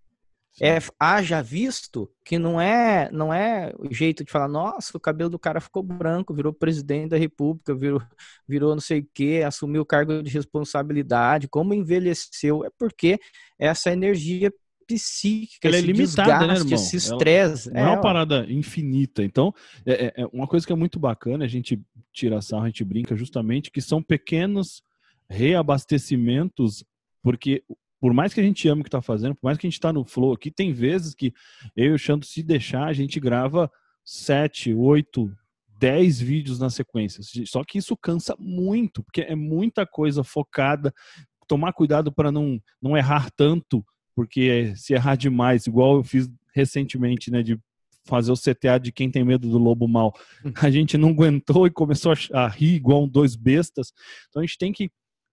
É, 0.61 0.79
haja 0.99 1.41
visto 1.41 2.11
que 2.25 2.39
não 2.39 2.61
é 2.61 3.09
não 3.13 3.33
é 3.33 3.73
o 3.79 3.95
jeito 3.95 4.25
de 4.25 4.31
falar, 4.31 4.49
nossa, 4.49 4.97
o 4.97 5.01
cabelo 5.01 5.31
do 5.31 5.39
cara 5.39 5.61
ficou 5.61 5.83
branco, 5.83 6.35
virou 6.35 6.53
presidente 6.53 7.11
da 7.11 7.17
república, 7.17 7.75
virou, 7.75 8.03
virou 8.49 8.75
não 8.75 8.81
sei 8.81 9.01
o 9.01 9.09
que, 9.15 9.43
assumiu 9.43 9.83
o 9.83 9.87
cargo 9.87 10.23
de 10.23 10.31
responsabilidade, 10.31 11.49
como 11.49 11.73
envelheceu, 11.73 12.65
é 12.65 12.71
porque 12.79 13.19
essa 13.59 13.93
energia 13.93 14.53
psíquica, 14.87 15.69
ela 15.69 15.77
é 15.77 15.81
limitada, 15.81 16.47
né, 16.47 16.55
irmão? 16.55 16.75
esse 16.75 16.97
estresse. 16.97 17.71
Não 17.71 17.81
é, 17.81 17.85
é 17.85 17.87
uma 17.87 18.01
parada 18.01 18.45
infinita. 18.51 19.23
Então, 19.23 19.55
é, 19.87 20.07
é, 20.07 20.23
é, 20.23 20.27
uma 20.33 20.49
coisa 20.49 20.67
que 20.67 20.73
é 20.73 20.77
muito 20.77 20.99
bacana, 20.99 21.45
a 21.45 21.49
gente 21.49 21.81
tira 22.13 22.43
sarro, 22.43 22.65
a 22.65 22.67
gente 22.67 22.85
brinca 22.85 23.15
justamente, 23.15 23.71
que 23.71 23.81
são 23.81 24.03
pequenos 24.03 24.83
reabastecimentos, 25.31 26.85
porque 27.23 27.63
por 28.01 28.13
mais 28.13 28.35
que 28.35 28.41
a 28.41 28.43
gente 28.43 28.67
ame 28.69 28.81
o 28.81 28.85
que 28.85 28.89
está 28.89 29.03
fazendo, 29.03 29.35
por 29.35 29.45
mais 29.45 29.59
que 29.59 29.67
a 29.67 29.69
gente 29.69 29.79
está 29.79 29.93
no 29.93 30.05
flow 30.05 30.33
aqui, 30.33 30.51
tem 30.51 30.73
vezes 30.73 31.15
que 31.15 31.33
eu 31.77 31.93
e 31.93 31.93
o 31.93 31.99
Xando, 31.99 32.25
se 32.25 32.43
deixar, 32.43 32.87
a 32.87 32.93
gente 32.93 33.21
grava 33.21 33.71
sete, 34.05 34.73
oito, 34.73 35.31
dez 35.79 36.19
vídeos 36.19 36.59
na 36.59 36.71
sequência. 36.71 37.23
Só 37.47 37.63
que 37.63 37.79
isso 37.79 37.97
cansa 37.97 38.35
muito, 38.39 39.03
porque 39.03 39.21
é 39.21 39.35
muita 39.35 39.87
coisa 39.87 40.25
focada. 40.25 40.93
Tomar 41.47 41.73
cuidado 41.73 42.11
para 42.11 42.33
não, 42.33 42.61
não 42.81 42.97
errar 42.97 43.31
tanto, 43.37 43.85
porque 44.15 44.73
se 44.77 44.95
errar 44.95 45.17
demais, 45.17 45.67
igual 45.67 45.97
eu 45.97 46.05
fiz 46.05 46.29
recentemente, 46.55 47.31
né, 47.31 47.43
de 47.43 47.59
fazer 48.05 48.33
o 48.33 48.37
CTA 48.37 48.79
de 48.79 48.91
quem 48.91 49.11
tem 49.11 49.25
medo 49.25 49.49
do 49.49 49.59
lobo 49.59 49.87
mal. 49.87 50.15
A 50.63 50.71
gente 50.71 50.97
não 50.97 51.11
aguentou 51.11 51.67
e 51.67 51.71
começou 51.71 52.15
a 52.33 52.49
rir 52.49 52.75
igual 52.75 53.07
dois 53.07 53.37
bestas. 53.37 53.93
Então 54.29 54.43
a 54.43 54.47
gente 54.47 54.59
tem 54.59 54.73
que 54.73 54.91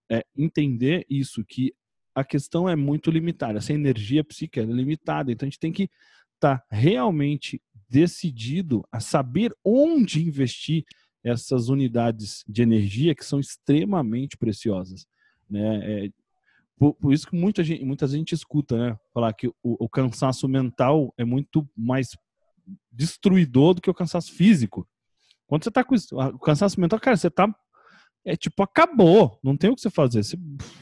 é, 0.09 0.25
entender 0.35 1.05
isso, 1.09 1.43
que 1.45 1.73
a 2.15 2.23
questão 2.23 2.67
é 2.67 2.75
muito 2.75 3.11
limitada, 3.11 3.59
essa 3.59 3.73
energia 3.73 4.23
psíquica 4.23 4.61
é 4.61 4.65
limitada, 4.65 5.31
então 5.31 5.45
a 5.45 5.49
gente 5.49 5.59
tem 5.59 5.71
que 5.71 5.89
estar 6.35 6.57
tá 6.59 6.65
realmente 6.69 7.61
decidido 7.89 8.83
a 8.91 8.99
saber 8.99 9.55
onde 9.63 10.25
investir 10.25 10.83
essas 11.23 11.69
unidades 11.69 12.43
de 12.47 12.61
energia 12.61 13.13
que 13.13 13.25
são 13.25 13.39
extremamente 13.39 14.37
preciosas. 14.37 15.05
Né? 15.49 16.05
É, 16.05 16.09
por, 16.77 16.93
por, 16.95 17.13
isso 17.13 17.27
que 17.27 17.35
muita 17.35 17.63
gente, 17.63 17.83
muita 17.83 18.07
gente 18.07 18.33
escuta 18.33 18.77
né? 18.77 18.99
falar 19.13 19.33
que 19.33 19.47
o, 19.47 19.53
o 19.63 19.89
cansaço 19.89 20.47
mental 20.47 21.13
é 21.17 21.25
muito 21.25 21.67
mais 21.75 22.09
destruidor 22.91 23.73
do 23.73 23.81
que 23.81 23.89
o 23.89 23.93
cansaço 23.93 24.31
físico. 24.33 24.87
Quando 25.45 25.63
você 25.63 25.69
está 25.69 25.83
com 25.83 25.95
o 25.95 26.39
cansaço 26.39 26.79
mental, 26.79 26.99
cara, 26.99 27.15
você 27.15 27.27
está 27.27 27.53
é 28.27 28.36
tipo, 28.36 28.62
acabou, 28.62 29.39
não 29.41 29.55
tem 29.55 29.69
o 29.69 29.75
que 29.75 29.81
você 29.81 29.89
fazer, 29.89 30.22
você, 30.22 30.38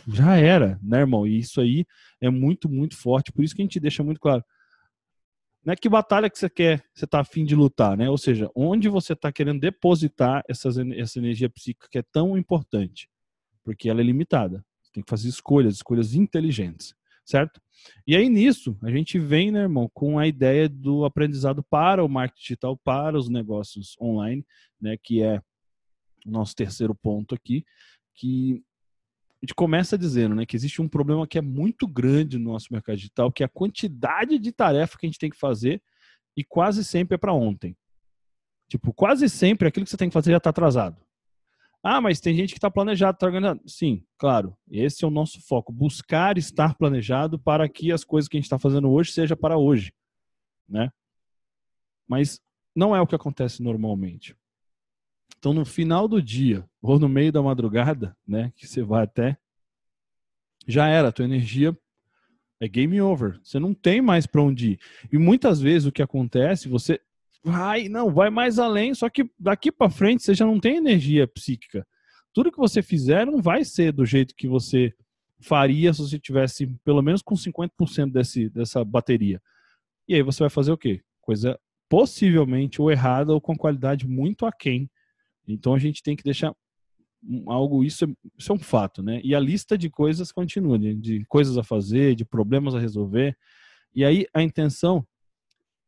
já 0.07 0.35
era, 0.35 0.79
né, 0.81 1.01
irmão? 1.01 1.27
E 1.27 1.37
isso 1.37 1.61
aí 1.61 1.85
é 2.19 2.27
muito, 2.27 2.67
muito 2.67 2.97
forte, 2.97 3.31
por 3.31 3.43
isso 3.43 3.55
que 3.55 3.61
a 3.61 3.65
gente 3.65 3.79
deixa 3.79 4.03
muito 4.03 4.19
claro. 4.19 4.43
Não 5.63 5.71
é 5.71 5.75
que 5.75 5.87
batalha 5.87 6.27
que 6.27 6.39
você 6.39 6.49
quer, 6.49 6.83
você 6.91 7.05
está 7.05 7.19
afim 7.19 7.45
de 7.45 7.55
lutar, 7.55 7.95
né? 7.95 8.09
Ou 8.09 8.17
seja, 8.17 8.49
onde 8.55 8.89
você 8.89 9.13
está 9.13 9.31
querendo 9.31 9.59
depositar 9.59 10.43
essas, 10.49 10.75
essa 10.77 11.19
energia 11.19 11.47
psíquica 11.47 11.87
que 11.89 11.99
é 11.99 12.03
tão 12.11 12.35
importante, 12.35 13.07
porque 13.63 13.89
ela 13.89 14.01
é 14.01 14.03
limitada. 14.03 14.65
Você 14.81 14.91
tem 14.93 15.03
que 15.03 15.09
fazer 15.09 15.29
escolhas, 15.29 15.75
escolhas 15.75 16.15
inteligentes, 16.15 16.95
certo? 17.23 17.61
E 18.07 18.15
aí 18.15 18.27
nisso, 18.27 18.75
a 18.81 18.89
gente 18.89 19.19
vem, 19.19 19.51
né, 19.51 19.61
irmão, 19.61 19.87
com 19.93 20.17
a 20.17 20.27
ideia 20.27 20.67
do 20.67 21.05
aprendizado 21.05 21.61
para 21.61 22.03
o 22.03 22.09
marketing 22.09 22.41
digital, 22.41 22.75
para 22.75 23.15
os 23.15 23.29
negócios 23.29 23.95
online, 24.01 24.43
né, 24.81 24.97
que 24.97 25.21
é 25.21 25.39
nosso 26.31 26.55
terceiro 26.55 26.95
ponto 26.95 27.35
aqui, 27.35 27.65
que 28.13 28.63
a 29.41 29.45
gente 29.45 29.53
começa 29.53 29.97
dizendo 29.97 30.35
né, 30.35 30.45
que 30.45 30.55
existe 30.55 30.81
um 30.81 30.87
problema 30.87 31.27
que 31.27 31.37
é 31.37 31.41
muito 31.41 31.87
grande 31.87 32.37
no 32.37 32.51
nosso 32.51 32.71
mercado 32.71 32.97
digital, 32.97 33.31
que 33.31 33.43
é 33.43 33.45
a 33.45 33.49
quantidade 33.49 34.39
de 34.39 34.51
tarefa 34.51 34.97
que 34.97 35.05
a 35.05 35.09
gente 35.09 35.19
tem 35.19 35.29
que 35.29 35.37
fazer 35.37 35.81
e 36.35 36.43
quase 36.43 36.83
sempre 36.83 37.15
é 37.15 37.17
para 37.17 37.33
ontem. 37.33 37.75
Tipo, 38.67 38.93
quase 38.93 39.29
sempre 39.29 39.67
aquilo 39.67 39.85
que 39.85 39.91
você 39.91 39.97
tem 39.97 40.09
que 40.09 40.13
fazer 40.13 40.31
já 40.31 40.37
está 40.37 40.49
atrasado. 40.49 40.97
Ah, 41.83 42.01
mas 42.01 42.19
tem 42.19 42.35
gente 42.35 42.51
que 42.51 42.57
está 42.57 42.71
planejado, 42.71 43.15
está 43.15 43.27
organizado. 43.27 43.61
Sim, 43.67 44.03
claro. 44.17 44.57
Esse 44.71 45.05
é 45.05 45.07
o 45.07 45.11
nosso 45.11 45.39
foco. 45.39 45.71
Buscar 45.71 46.35
estar 46.35 46.73
planejado 46.73 47.37
para 47.37 47.69
que 47.69 47.91
as 47.91 48.03
coisas 48.03 48.27
que 48.27 48.35
a 48.35 48.39
gente 48.39 48.47
está 48.47 48.57
fazendo 48.57 48.89
hoje 48.89 49.11
seja 49.11 49.35
para 49.35 49.55
hoje. 49.55 49.93
Né? 50.67 50.91
Mas 52.07 52.41
não 52.75 52.95
é 52.95 52.99
o 52.99 53.05
que 53.05 53.13
acontece 53.13 53.61
normalmente. 53.61 54.35
Então, 55.37 55.53
no 55.53 55.65
final 55.65 56.07
do 56.07 56.21
dia, 56.21 56.67
ou 56.81 56.99
no 56.99 57.07
meio 57.07 57.31
da 57.31 57.41
madrugada, 57.41 58.15
né, 58.27 58.51
que 58.55 58.67
você 58.67 58.81
vai 58.81 59.03
até, 59.03 59.37
já 60.67 60.87
era, 60.87 61.09
a 61.09 61.11
tua 61.11 61.25
energia 61.25 61.77
é 62.59 62.67
game 62.67 62.99
over. 63.01 63.39
Você 63.43 63.59
não 63.59 63.73
tem 63.73 64.01
mais 64.01 64.25
para 64.25 64.41
onde 64.41 64.71
ir. 64.71 64.79
E 65.11 65.17
muitas 65.17 65.59
vezes 65.59 65.87
o 65.87 65.91
que 65.91 66.01
acontece, 66.01 66.67
você 66.67 66.99
vai, 67.43 67.87
não, 67.87 68.11
vai 68.11 68.29
mais 68.29 68.57
além, 68.57 68.93
só 68.93 69.09
que 69.09 69.29
daqui 69.37 69.71
para 69.71 69.89
frente 69.89 70.23
você 70.23 70.33
já 70.33 70.45
não 70.45 70.59
tem 70.59 70.77
energia 70.77 71.27
psíquica. 71.27 71.85
Tudo 72.33 72.51
que 72.51 72.57
você 72.57 72.81
fizer 72.81 73.25
não 73.25 73.41
vai 73.41 73.63
ser 73.63 73.91
do 73.91 74.05
jeito 74.05 74.35
que 74.35 74.47
você 74.47 74.93
faria 75.39 75.93
se 75.93 76.01
você 76.01 76.19
tivesse 76.19 76.67
pelo 76.83 77.01
menos 77.01 77.21
com 77.21 77.35
50% 77.35 78.11
desse, 78.11 78.49
dessa 78.49 78.83
bateria. 78.83 79.41
E 80.07 80.15
aí 80.15 80.23
você 80.23 80.39
vai 80.39 80.49
fazer 80.49 80.71
o 80.71 80.77
quê? 80.77 81.01
Coisa 81.21 81.59
possivelmente 81.87 82.81
ou 82.81 82.91
errada 82.91 83.31
ou 83.31 83.39
com 83.39 83.55
qualidade 83.55 84.07
muito 84.07 84.45
aquém 84.45 84.89
então 85.47 85.73
a 85.73 85.79
gente 85.79 86.01
tem 86.01 86.15
que 86.15 86.23
deixar 86.23 86.55
algo, 87.47 87.83
isso 87.83 88.05
é, 88.05 88.07
isso 88.37 88.51
é 88.51 88.55
um 88.55 88.59
fato, 88.59 89.01
né? 89.01 89.19
E 89.23 89.33
a 89.33 89.39
lista 89.39 89.77
de 89.77 89.89
coisas 89.89 90.31
continua, 90.31 90.77
de, 90.77 90.95
de 90.95 91.25
coisas 91.25 91.57
a 91.57 91.63
fazer, 91.63 92.15
de 92.15 92.23
problemas 92.23 92.75
a 92.75 92.79
resolver. 92.79 93.37
E 93.93 94.03
aí 94.03 94.25
a 94.33 94.41
intenção 94.41 95.05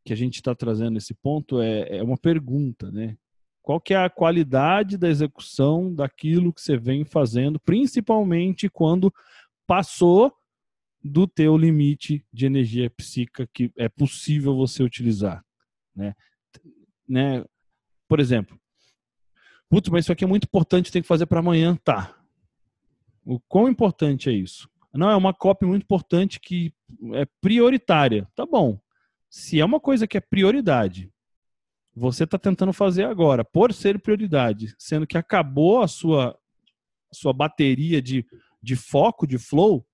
que 0.05 0.13
a 0.13 0.15
gente 0.15 0.35
está 0.35 0.55
trazendo 0.55 0.97
esse 0.97 1.13
ponto 1.13 1.61
é, 1.61 1.97
é 1.97 2.03
uma 2.03 2.17
pergunta, 2.17 2.91
né? 2.91 3.17
Qual 3.61 3.81
que 3.81 3.93
é 3.93 3.97
a 3.97 4.09
qualidade 4.09 4.97
da 4.97 5.09
execução 5.09 5.93
daquilo 5.93 6.53
que 6.53 6.61
você 6.61 6.77
vem 6.77 7.03
fazendo, 7.03 7.59
principalmente 7.59 8.69
quando 8.69 9.13
passou 9.67 10.33
do 11.03 11.27
teu 11.27 11.57
limite 11.57 12.25
de 12.31 12.45
energia 12.45 12.89
psíquica 12.89 13.47
que 13.53 13.71
é 13.77 13.89
possível 13.89 14.55
você 14.55 14.81
utilizar, 14.81 15.43
né? 15.95 16.15
né? 17.07 17.45
Por 18.07 18.19
exemplo, 18.19 18.57
putz, 19.69 19.89
mas 19.89 20.05
isso 20.05 20.11
aqui 20.11 20.23
é 20.23 20.27
muito 20.27 20.45
importante, 20.45 20.91
tem 20.91 21.01
que 21.01 21.07
fazer 21.07 21.25
para 21.25 21.39
amanhã, 21.39 21.75
tá? 21.83 22.15
O 23.25 23.39
quão 23.39 23.67
importante 23.67 24.29
é 24.29 24.33
isso? 24.33 24.69
Não, 24.93 25.09
é 25.09 25.15
uma 25.15 25.33
copy 25.33 25.65
muito 25.65 25.83
importante 25.83 26.39
que 26.39 26.73
é 27.13 27.25
prioritária. 27.41 28.27
Tá 28.35 28.45
bom. 28.45 28.79
Se 29.29 29.59
é 29.59 29.65
uma 29.65 29.79
coisa 29.79 30.07
que 30.07 30.17
é 30.17 30.21
prioridade, 30.21 31.11
você 31.95 32.23
está 32.23 32.37
tentando 32.37 32.71
fazer 32.71 33.03
agora, 33.03 33.43
por 33.43 33.73
ser 33.73 33.99
prioridade, 33.99 34.73
sendo 34.77 35.05
que 35.05 35.17
acabou 35.17 35.81
a 35.81 35.87
sua, 35.87 36.37
sua 37.11 37.33
bateria 37.33 38.01
de, 38.01 38.25
de 38.61 38.75
foco, 38.75 39.27
de 39.27 39.37
flow, 39.37 39.85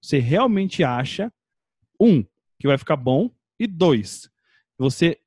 você 0.00 0.18
realmente 0.18 0.82
acha, 0.82 1.32
um, 2.00 2.24
que 2.58 2.66
vai 2.66 2.78
ficar 2.78 2.96
bom, 2.96 3.30
e 3.58 3.66
dois, 3.66 4.30
você 4.78 5.20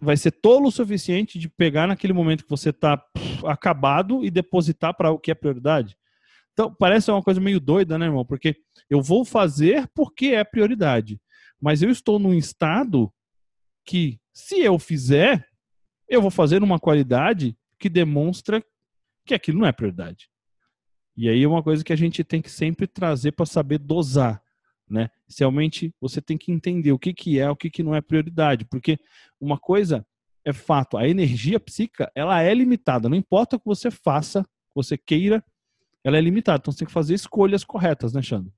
vai 0.00 0.16
ser 0.16 0.30
tolo 0.30 0.68
o 0.68 0.72
suficiente 0.72 1.38
de 1.38 1.48
pegar 1.48 1.86
naquele 1.86 2.12
momento 2.12 2.44
que 2.44 2.50
você 2.50 2.70
está 2.70 3.02
acabado 3.44 4.24
e 4.24 4.30
depositar 4.30 4.94
para 4.94 5.10
o 5.10 5.18
que 5.18 5.30
é 5.30 5.34
prioridade? 5.34 5.96
Então, 6.52 6.74
parece 6.74 7.10
uma 7.10 7.22
coisa 7.22 7.40
meio 7.40 7.60
doida, 7.60 7.96
né, 7.98 8.06
irmão? 8.06 8.24
Porque 8.24 8.56
eu 8.88 9.00
vou 9.00 9.24
fazer 9.24 9.88
porque 9.94 10.26
é 10.28 10.44
prioridade. 10.44 11.20
Mas 11.60 11.82
eu 11.82 11.90
estou 11.90 12.18
num 12.18 12.34
estado 12.34 13.12
que, 13.84 14.18
se 14.32 14.60
eu 14.60 14.78
fizer, 14.78 15.46
eu 16.08 16.20
vou 16.20 16.30
fazer 16.30 16.60
numa 16.60 16.78
qualidade 16.78 17.56
que 17.78 17.88
demonstra 17.88 18.64
que 19.24 19.34
aquilo 19.34 19.60
não 19.60 19.66
é 19.66 19.72
prioridade. 19.72 20.28
E 21.16 21.28
aí 21.28 21.42
é 21.42 21.48
uma 21.48 21.62
coisa 21.62 21.84
que 21.84 21.92
a 21.92 21.96
gente 21.96 22.24
tem 22.24 22.40
que 22.40 22.50
sempre 22.50 22.86
trazer 22.86 23.32
para 23.32 23.46
saber 23.46 23.78
dosar, 23.78 24.39
né? 24.90 25.10
Realmente 25.38 25.94
você 26.00 26.20
tem 26.20 26.36
que 26.36 26.50
entender 26.52 26.92
o 26.92 26.98
que, 26.98 27.14
que 27.14 27.38
é, 27.38 27.48
o 27.48 27.56
que, 27.56 27.70
que 27.70 27.82
não 27.82 27.94
é 27.94 28.00
prioridade, 28.00 28.64
porque 28.64 28.98
uma 29.40 29.58
coisa 29.58 30.04
é 30.44 30.52
fato, 30.52 30.96
a 30.96 31.06
energia 31.06 31.60
psíquica, 31.60 32.10
ela 32.14 32.42
é 32.42 32.52
limitada, 32.52 33.08
não 33.08 33.16
importa 33.16 33.56
o 33.56 33.60
que 33.60 33.66
você 33.66 33.90
faça, 33.90 34.42
que 34.42 34.74
você 34.74 34.96
queira 34.98 35.44
ela 36.02 36.16
é 36.16 36.20
limitada. 36.20 36.58
Então 36.60 36.72
você 36.72 36.80
tem 36.80 36.86
que 36.86 36.92
fazer 36.92 37.14
escolhas 37.14 37.64
corretas, 37.64 38.12
né, 38.12 38.22
Xandro? 38.22 38.52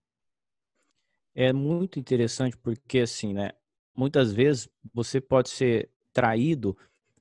É 1.35 1.53
muito 1.53 1.99
interessante 1.99 2.57
porque, 2.57 3.01
assim, 3.01 3.33
né? 3.33 3.53
Muitas 3.95 4.33
vezes 4.33 4.69
você 4.93 5.21
pode 5.21 5.51
ser 5.51 5.91
traído 6.13 6.77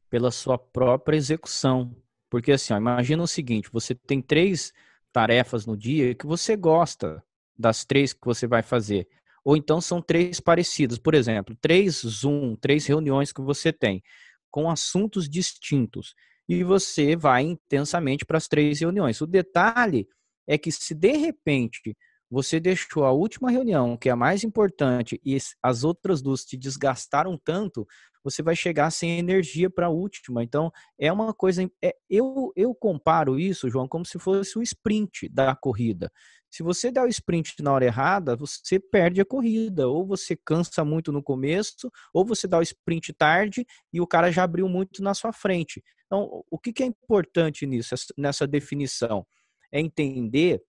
pela 0.09 0.31
sua 0.31 0.57
própria 0.57 1.17
execução. 1.17 1.95
Porque, 2.29 2.51
assim, 2.51 2.73
ó, 2.73 2.77
imagina 2.77 3.23
o 3.23 3.27
seguinte: 3.27 3.69
você 3.71 3.95
tem 3.95 4.21
três 4.21 4.73
tarefas 5.11 5.65
no 5.65 5.75
dia 5.75 6.13
que 6.13 6.25
você 6.25 6.55
gosta 6.55 7.23
das 7.57 7.85
três 7.85 8.13
que 8.13 8.25
você 8.25 8.47
vai 8.47 8.61
fazer. 8.61 9.07
Ou 9.43 9.57
então 9.57 9.81
são 9.81 10.01
três 10.01 10.39
parecidas. 10.39 10.97
Por 10.97 11.13
exemplo, 11.13 11.55
três 11.59 12.01
Zoom, 12.05 12.55
três 12.55 12.85
reuniões 12.85 13.31
que 13.31 13.41
você 13.41 13.73
tem 13.73 14.03
com 14.51 14.69
assuntos 14.69 15.29
distintos 15.29 16.13
e 16.47 16.63
você 16.63 17.15
vai 17.15 17.43
intensamente 17.43 18.25
para 18.25 18.37
as 18.37 18.47
três 18.47 18.79
reuniões. 18.81 19.21
O 19.21 19.27
detalhe 19.27 20.07
é 20.45 20.57
que 20.57 20.71
se 20.71 20.93
de 20.93 21.13
repente 21.13 21.95
você 22.29 22.59
deixou 22.59 23.03
a 23.03 23.11
última 23.11 23.51
reunião, 23.51 23.97
que 23.97 24.07
é 24.07 24.11
a 24.11 24.15
mais 24.15 24.43
importante, 24.43 25.19
e 25.23 25.37
as 25.61 25.83
outras 25.83 26.21
duas 26.21 26.45
te 26.45 26.55
desgastaram 26.55 27.37
tanto, 27.37 27.85
você 28.23 28.41
vai 28.41 28.55
chegar 28.55 28.89
sem 28.91 29.19
energia 29.19 29.69
para 29.69 29.87
a 29.87 29.89
última. 29.89 30.43
Então, 30.43 30.71
é 30.97 31.11
uma 31.11 31.33
coisa. 31.33 31.69
É, 31.83 31.93
eu, 32.09 32.53
eu 32.55 32.73
comparo 32.73 33.37
isso, 33.37 33.69
João, 33.69 33.87
como 33.87 34.05
se 34.05 34.17
fosse 34.17 34.57
o 34.57 34.61
sprint 34.61 35.27
da 35.27 35.55
corrida. 35.55 36.09
Se 36.51 36.61
você 36.61 36.91
der 36.91 37.03
o 37.03 37.07
sprint 37.07 37.55
na 37.61 37.71
hora 37.71 37.85
errada, 37.85 38.35
você 38.35 38.77
perde 38.77 39.21
a 39.21 39.25
corrida. 39.25 39.87
Ou 39.87 40.05
você 40.05 40.35
cansa 40.35 40.83
muito 40.83 41.11
no 41.11 41.23
começo, 41.23 41.89
ou 42.13 42.25
você 42.25 42.45
dá 42.45 42.59
o 42.59 42.61
sprint 42.61 43.13
tarde 43.13 43.65
e 43.93 44.01
o 44.01 44.05
cara 44.05 44.29
já 44.31 44.43
abriu 44.43 44.67
muito 44.67 45.01
na 45.01 45.13
sua 45.13 45.31
frente. 45.31 45.81
Então, 46.05 46.43
o 46.51 46.59
que, 46.59 46.73
que 46.73 46.83
é 46.83 46.85
importante 46.85 47.65
nisso, 47.65 47.95
nessa 48.17 48.45
definição? 48.45 49.25
É 49.71 49.79
entender 49.79 50.61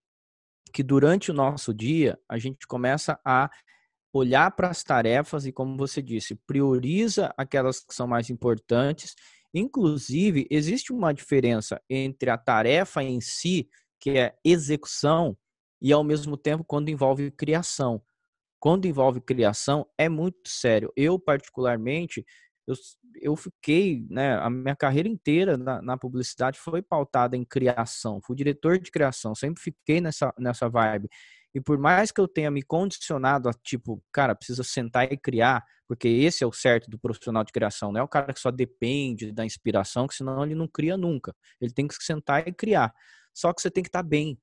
que 0.72 0.84
durante 0.84 1.32
o 1.32 1.34
nosso 1.34 1.74
dia 1.74 2.16
a 2.28 2.38
gente 2.38 2.64
começa 2.64 3.18
a 3.24 3.50
olhar 4.12 4.50
para 4.52 4.68
as 4.68 4.84
tarefas 4.84 5.46
e, 5.46 5.52
como 5.52 5.76
você 5.76 6.00
disse, 6.00 6.36
prioriza 6.46 7.34
aquelas 7.36 7.80
que 7.80 7.92
são 7.92 8.06
mais 8.06 8.30
importantes. 8.30 9.16
Inclusive, 9.52 10.46
existe 10.48 10.92
uma 10.92 11.12
diferença 11.12 11.82
entre 11.90 12.30
a 12.30 12.38
tarefa 12.38 13.02
em 13.02 13.20
si, 13.20 13.68
que 13.98 14.10
é 14.10 14.34
execução, 14.44 15.36
e 15.82 15.92
ao 15.92 16.04
mesmo 16.04 16.36
tempo 16.36 16.64
quando 16.64 16.88
envolve 16.88 17.30
criação. 17.32 18.00
Quando 18.60 18.86
envolve 18.86 19.20
criação, 19.20 19.84
é 19.98 20.08
muito 20.08 20.48
sério. 20.48 20.92
Eu, 20.96 21.18
particularmente, 21.18 22.24
eu, 22.64 22.74
eu 23.20 23.34
fiquei, 23.36 24.06
né, 24.08 24.38
a 24.38 24.48
minha 24.48 24.76
carreira 24.76 25.08
inteira 25.08 25.56
na, 25.56 25.82
na, 25.82 25.98
publicidade 25.98 26.60
foi 26.60 26.80
pautada 26.80 27.36
em 27.36 27.44
criação, 27.44 28.20
fui 28.24 28.36
diretor 28.36 28.78
de 28.78 28.90
criação, 28.92 29.34
sempre 29.34 29.60
fiquei 29.60 30.00
nessa, 30.00 30.32
nessa 30.38 30.68
vibe. 30.68 31.08
E 31.52 31.60
por 31.60 31.76
mais 31.76 32.12
que 32.12 32.20
eu 32.20 32.28
tenha 32.28 32.50
me 32.52 32.62
condicionado 32.62 33.48
a, 33.48 33.52
tipo, 33.52 34.00
cara, 34.12 34.34
precisa 34.34 34.62
sentar 34.62 35.12
e 35.12 35.18
criar, 35.18 35.64
porque 35.88 36.06
esse 36.06 36.44
é 36.44 36.46
o 36.46 36.52
certo 36.52 36.88
do 36.88 36.98
profissional 36.98 37.42
de 37.44 37.52
criação, 37.52 37.92
não 37.92 38.00
é 38.00 38.02
o 38.02 38.08
cara 38.08 38.32
que 38.32 38.40
só 38.40 38.50
depende 38.52 39.32
da 39.32 39.44
inspiração, 39.44 40.06
que 40.06 40.14
senão 40.14 40.44
ele 40.44 40.54
não 40.54 40.68
cria 40.68 40.96
nunca. 40.96 41.34
Ele 41.60 41.72
tem 41.72 41.88
que 41.88 41.94
sentar 42.00 42.46
e 42.46 42.52
criar. 42.52 42.94
Só 43.34 43.52
que 43.52 43.60
você 43.60 43.70
tem 43.70 43.82
que 43.82 43.88
estar 43.88 44.02
bem, 44.02 44.38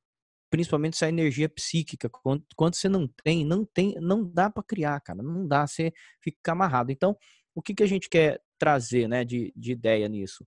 principalmente 0.49 0.95
essa 0.95 1.07
energia 1.07 1.47
psíquica. 1.47 2.09
Quando, 2.09 2.43
quando 2.55 2.75
você 2.75 2.89
não 2.89 3.07
tem, 3.23 3.45
não 3.45 3.65
tem, 3.65 3.95
não 3.99 4.23
dá 4.23 4.49
para 4.49 4.63
criar, 4.63 4.99
cara, 5.01 5.21
não 5.21 5.47
dá, 5.47 5.65
você 5.65 5.93
fica 6.21 6.51
amarrado. 6.51 6.91
Então, 6.91 7.15
o 7.53 7.61
que, 7.61 7.73
que 7.73 7.83
a 7.83 7.87
gente 7.87 8.09
quer 8.09 8.41
trazer 8.57 9.07
né, 9.07 9.23
de, 9.23 9.53
de 9.55 9.71
ideia 9.71 10.07
nisso? 10.07 10.45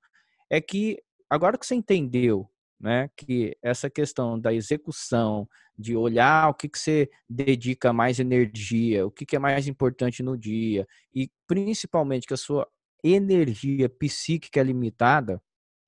É 0.51 0.61
que 0.61 0.99
agora 1.31 1.59
que 1.59 1.67
você 1.67 1.75
entendeu 1.75 2.49
né, 2.81 3.09
que 3.17 3.57
essa 3.63 3.89
questão 3.89 4.39
da 4.39 4.53
execução, 4.53 5.49
de 5.79 5.97
olhar 5.97 6.51
o 6.51 6.55
que, 6.55 6.69
que 6.69 6.79
você 6.79 7.09
dedica 7.29 7.93
mais 7.93 8.19
energia, 8.19 9.07
o 9.07 9.11
que, 9.11 9.25
que 9.25 9.37
é 9.37 9.39
mais 9.39 9.69
importante 9.69 10.23
no 10.23 10.37
dia, 10.37 10.87
e 11.15 11.31
principalmente 11.47 12.27
que 12.27 12.35
a 12.35 12.37
sua 12.37 12.69
energia 13.03 13.89
psíquica 13.89 14.61
é 14.61 14.65
limitada, 14.65 15.41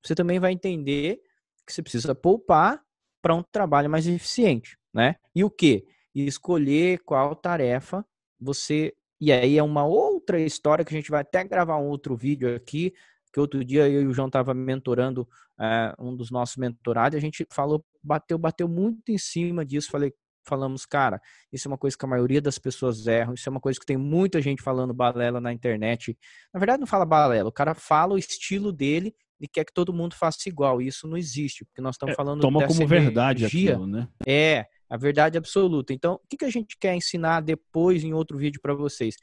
você 0.05 0.14
também 0.14 0.38
vai 0.38 0.53
entender 0.53 1.20
que 1.66 1.72
você 1.72 1.83
precisa 1.83 2.14
poupar 2.14 2.84
para 3.25 3.35
um 3.35 3.43
trabalho 3.43 3.89
mais 3.89 4.07
eficiente, 4.07 4.77
né? 4.93 5.17
E 5.35 5.43
o 5.43 5.51
que? 5.51 5.87
escolher 6.15 7.01
qual 7.01 7.35
tarefa 7.35 8.05
você 8.39 8.95
e 9.21 9.33
aí 9.33 9.57
é 9.57 9.63
uma 9.63 9.85
outra 9.85 10.39
história 10.39 10.85
que 10.85 10.95
a 10.95 10.97
gente 10.97 11.11
vai 11.11 11.23
até 11.23 11.43
gravar 11.43 11.79
um 11.79 11.87
outro 11.87 12.15
vídeo 12.15 12.55
aqui, 12.55 12.93
que 13.33 13.41
outro 13.41 13.65
dia 13.65 13.89
eu 13.89 14.03
e 14.03 14.07
o 14.07 14.13
João 14.13 14.29
tava 14.29 14.53
mentorando 14.53 15.27
é, 15.59 15.95
um 15.99 16.15
dos 16.15 16.31
nossos 16.31 16.57
mentorados, 16.57 17.17
a 17.17 17.21
gente 17.21 17.47
falou, 17.51 17.83
bateu, 18.03 18.37
bateu 18.37 18.69
muito 18.69 19.11
em 19.11 19.17
cima 19.17 19.65
disso, 19.65 19.91
falei, 19.91 20.13
falamos, 20.47 20.85
cara, 20.85 21.21
isso 21.51 21.67
é 21.67 21.71
uma 21.71 21.79
coisa 21.79 21.97
que 21.97 22.05
a 22.05 22.09
maioria 22.09 22.43
das 22.43 22.59
pessoas 22.59 23.07
erram, 23.07 23.33
isso 23.33 23.49
é 23.49 23.51
uma 23.51 23.61
coisa 23.61 23.81
que 23.81 23.87
tem 23.87 23.97
muita 23.97 24.43
gente 24.43 24.63
falando 24.63 24.93
balela 24.93 25.41
na 25.41 25.53
internet. 25.53 26.17
Na 26.53 26.61
verdade, 26.61 26.81
não 26.81 26.87
fala 26.87 27.07
balela, 27.07 27.49
o 27.49 27.53
cara 27.53 27.75
fala 27.75 28.15
o 28.15 28.19
estilo 28.19 28.71
dele 28.71 29.15
e 29.40 29.49
quer 29.49 29.64
que 29.64 29.73
todo 29.73 29.92
mundo 29.92 30.14
faça 30.14 30.49
igual. 30.49 30.81
Isso 30.81 31.07
não 31.07 31.16
existe, 31.16 31.64
porque 31.64 31.81
nós 31.81 31.97
estamos 31.97 32.12
é, 32.12 32.16
falando 32.16 32.40
toma 32.40 32.66
como 32.66 32.87
verdade 32.87 33.44
aquilo, 33.44 33.87
né? 33.87 34.09
É, 34.27 34.66
a 34.88 34.97
verdade 34.97 35.37
absoluta. 35.37 35.92
Então, 35.92 36.14
o 36.14 36.29
que, 36.29 36.37
que 36.37 36.44
a 36.44 36.51
gente 36.51 36.77
quer 36.79 36.94
ensinar 36.94 37.40
depois 37.40 38.05
em 38.05 38.12
outro 38.12 38.38
vídeo 38.38 38.61
para 38.61 38.75
vocês? 38.75 39.16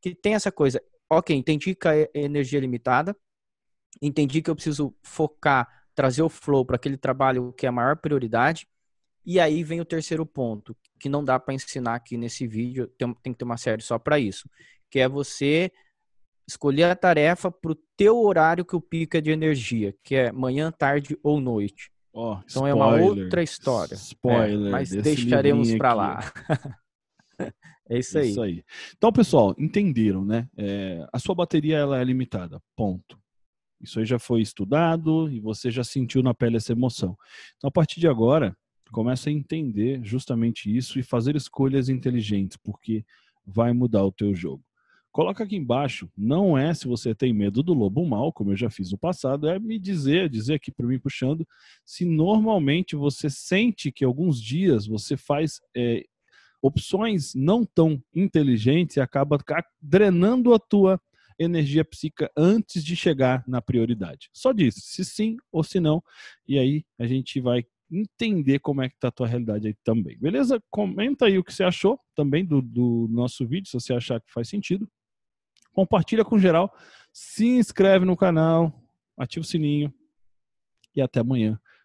Que 0.00 0.14
tem 0.14 0.34
essa 0.34 0.52
coisa, 0.52 0.82
ok, 1.08 1.34
entendi 1.34 1.74
que 1.74 1.88
a 1.88 2.08
energia 2.14 2.58
é 2.58 2.60
limitada, 2.60 3.16
entendi 4.00 4.42
que 4.42 4.50
eu 4.50 4.54
preciso 4.54 4.94
focar, 5.02 5.68
trazer 5.94 6.22
o 6.22 6.28
flow 6.28 6.64
para 6.64 6.76
aquele 6.76 6.96
trabalho 6.96 7.52
que 7.52 7.66
é 7.66 7.68
a 7.68 7.72
maior 7.72 7.96
prioridade, 7.96 8.66
e 9.24 9.40
aí 9.40 9.64
vem 9.64 9.80
o 9.80 9.84
terceiro 9.84 10.26
ponto, 10.26 10.76
que 10.98 11.08
não 11.08 11.24
dá 11.24 11.38
para 11.38 11.54
ensinar 11.54 11.94
aqui 11.94 12.16
nesse 12.16 12.46
vídeo, 12.46 12.86
tem, 12.98 13.14
tem 13.22 13.32
que 13.32 13.38
ter 13.38 13.44
uma 13.44 13.56
série 13.56 13.82
só 13.82 13.98
para 13.98 14.18
isso, 14.18 14.48
que 14.90 14.98
é 14.98 15.08
você 15.08 15.72
escolher 16.46 16.84
a 16.84 16.96
tarefa 16.96 17.50
para 17.50 17.72
o 17.72 17.78
teu 17.96 18.18
horário 18.20 18.64
que 18.64 18.76
o 18.76 18.80
pica 18.80 19.20
de 19.20 19.30
energia, 19.30 19.94
que 20.02 20.14
é 20.14 20.32
manhã, 20.32 20.70
tarde 20.70 21.18
ou 21.22 21.40
noite. 21.40 21.90
Oh, 22.12 22.38
então 22.44 22.66
spoiler, 22.66 22.70
é 22.70 22.74
uma 22.74 22.96
outra 22.96 23.42
história. 23.42 23.94
Spoiler. 23.94 24.68
É, 24.68 24.70
mas 24.70 24.90
deixaremos 24.90 25.74
para 25.74 25.94
lá. 25.94 26.32
é 27.90 27.98
isso 27.98 28.18
aí. 28.18 28.30
isso 28.30 28.42
aí. 28.42 28.64
Então, 28.96 29.12
pessoal, 29.12 29.54
entenderam, 29.58 30.24
né? 30.24 30.48
É, 30.56 31.06
a 31.12 31.18
sua 31.18 31.34
bateria 31.34 31.76
ela 31.76 32.00
é 32.00 32.04
limitada. 32.04 32.60
Ponto. 32.76 33.18
Isso 33.80 33.98
aí 33.98 34.06
já 34.06 34.18
foi 34.18 34.40
estudado 34.40 35.30
e 35.30 35.40
você 35.40 35.70
já 35.70 35.84
sentiu 35.84 36.22
na 36.22 36.32
pele 36.32 36.56
essa 36.56 36.72
emoção. 36.72 37.16
Então, 37.56 37.68
a 37.68 37.70
partir 37.70 38.00
de 38.00 38.08
agora, 38.08 38.56
começa 38.90 39.28
a 39.28 39.32
entender 39.32 40.00
justamente 40.02 40.74
isso 40.74 40.98
e 40.98 41.02
fazer 41.02 41.36
escolhas 41.36 41.88
inteligentes, 41.88 42.56
porque 42.56 43.04
vai 43.44 43.72
mudar 43.72 44.04
o 44.04 44.12
teu 44.12 44.34
jogo. 44.34 44.63
Coloca 45.14 45.44
aqui 45.44 45.54
embaixo. 45.54 46.10
Não 46.18 46.58
é 46.58 46.74
se 46.74 46.88
você 46.88 47.14
tem 47.14 47.32
medo 47.32 47.62
do 47.62 47.72
lobo 47.72 48.04
mal, 48.04 48.32
como 48.32 48.50
eu 48.50 48.56
já 48.56 48.68
fiz 48.68 48.90
no 48.90 48.98
passado, 48.98 49.48
é 49.48 49.60
me 49.60 49.78
dizer, 49.78 50.28
dizer 50.28 50.54
aqui 50.54 50.72
para 50.72 50.88
mim 50.88 50.98
puxando, 50.98 51.46
se 51.84 52.04
normalmente 52.04 52.96
você 52.96 53.30
sente 53.30 53.92
que 53.92 54.04
alguns 54.04 54.42
dias 54.42 54.88
você 54.88 55.16
faz 55.16 55.60
é, 55.74 56.04
opções 56.60 57.32
não 57.32 57.64
tão 57.64 58.02
inteligentes 58.12 58.96
e 58.96 59.00
acaba 59.00 59.38
drenando 59.80 60.52
a 60.52 60.58
tua 60.58 61.00
energia 61.38 61.84
psíquica 61.84 62.28
antes 62.36 62.84
de 62.84 62.96
chegar 62.96 63.44
na 63.46 63.62
prioridade. 63.62 64.28
Só 64.32 64.52
diz 64.52 64.74
se 64.74 65.04
sim 65.04 65.36
ou 65.52 65.62
se 65.62 65.78
não, 65.78 66.02
e 66.46 66.58
aí 66.58 66.84
a 66.98 67.06
gente 67.06 67.40
vai 67.40 67.64
entender 67.88 68.58
como 68.58 68.82
é 68.82 68.88
que 68.88 68.98
tá 68.98 69.08
a 69.08 69.12
tua 69.12 69.28
realidade 69.28 69.68
aí 69.68 69.76
também. 69.84 70.18
Beleza? 70.18 70.60
Comenta 70.70 71.26
aí 71.26 71.38
o 71.38 71.44
que 71.44 71.54
você 71.54 71.62
achou 71.62 72.00
também 72.16 72.44
do, 72.44 72.60
do 72.60 73.06
nosso 73.08 73.46
vídeo, 73.46 73.68
se 73.68 73.74
você 73.74 73.94
achar 73.94 74.20
que 74.20 74.32
faz 74.32 74.48
sentido. 74.48 74.88
Compartilha 75.74 76.24
com 76.24 76.38
geral, 76.38 76.74
se 77.12 77.46
inscreve 77.46 78.06
no 78.06 78.16
canal, 78.16 78.72
ativa 79.18 79.42
o 79.42 79.46
sininho 79.46 79.92
e 80.96 81.02
até 81.02 81.20
amanhã. 81.20 81.60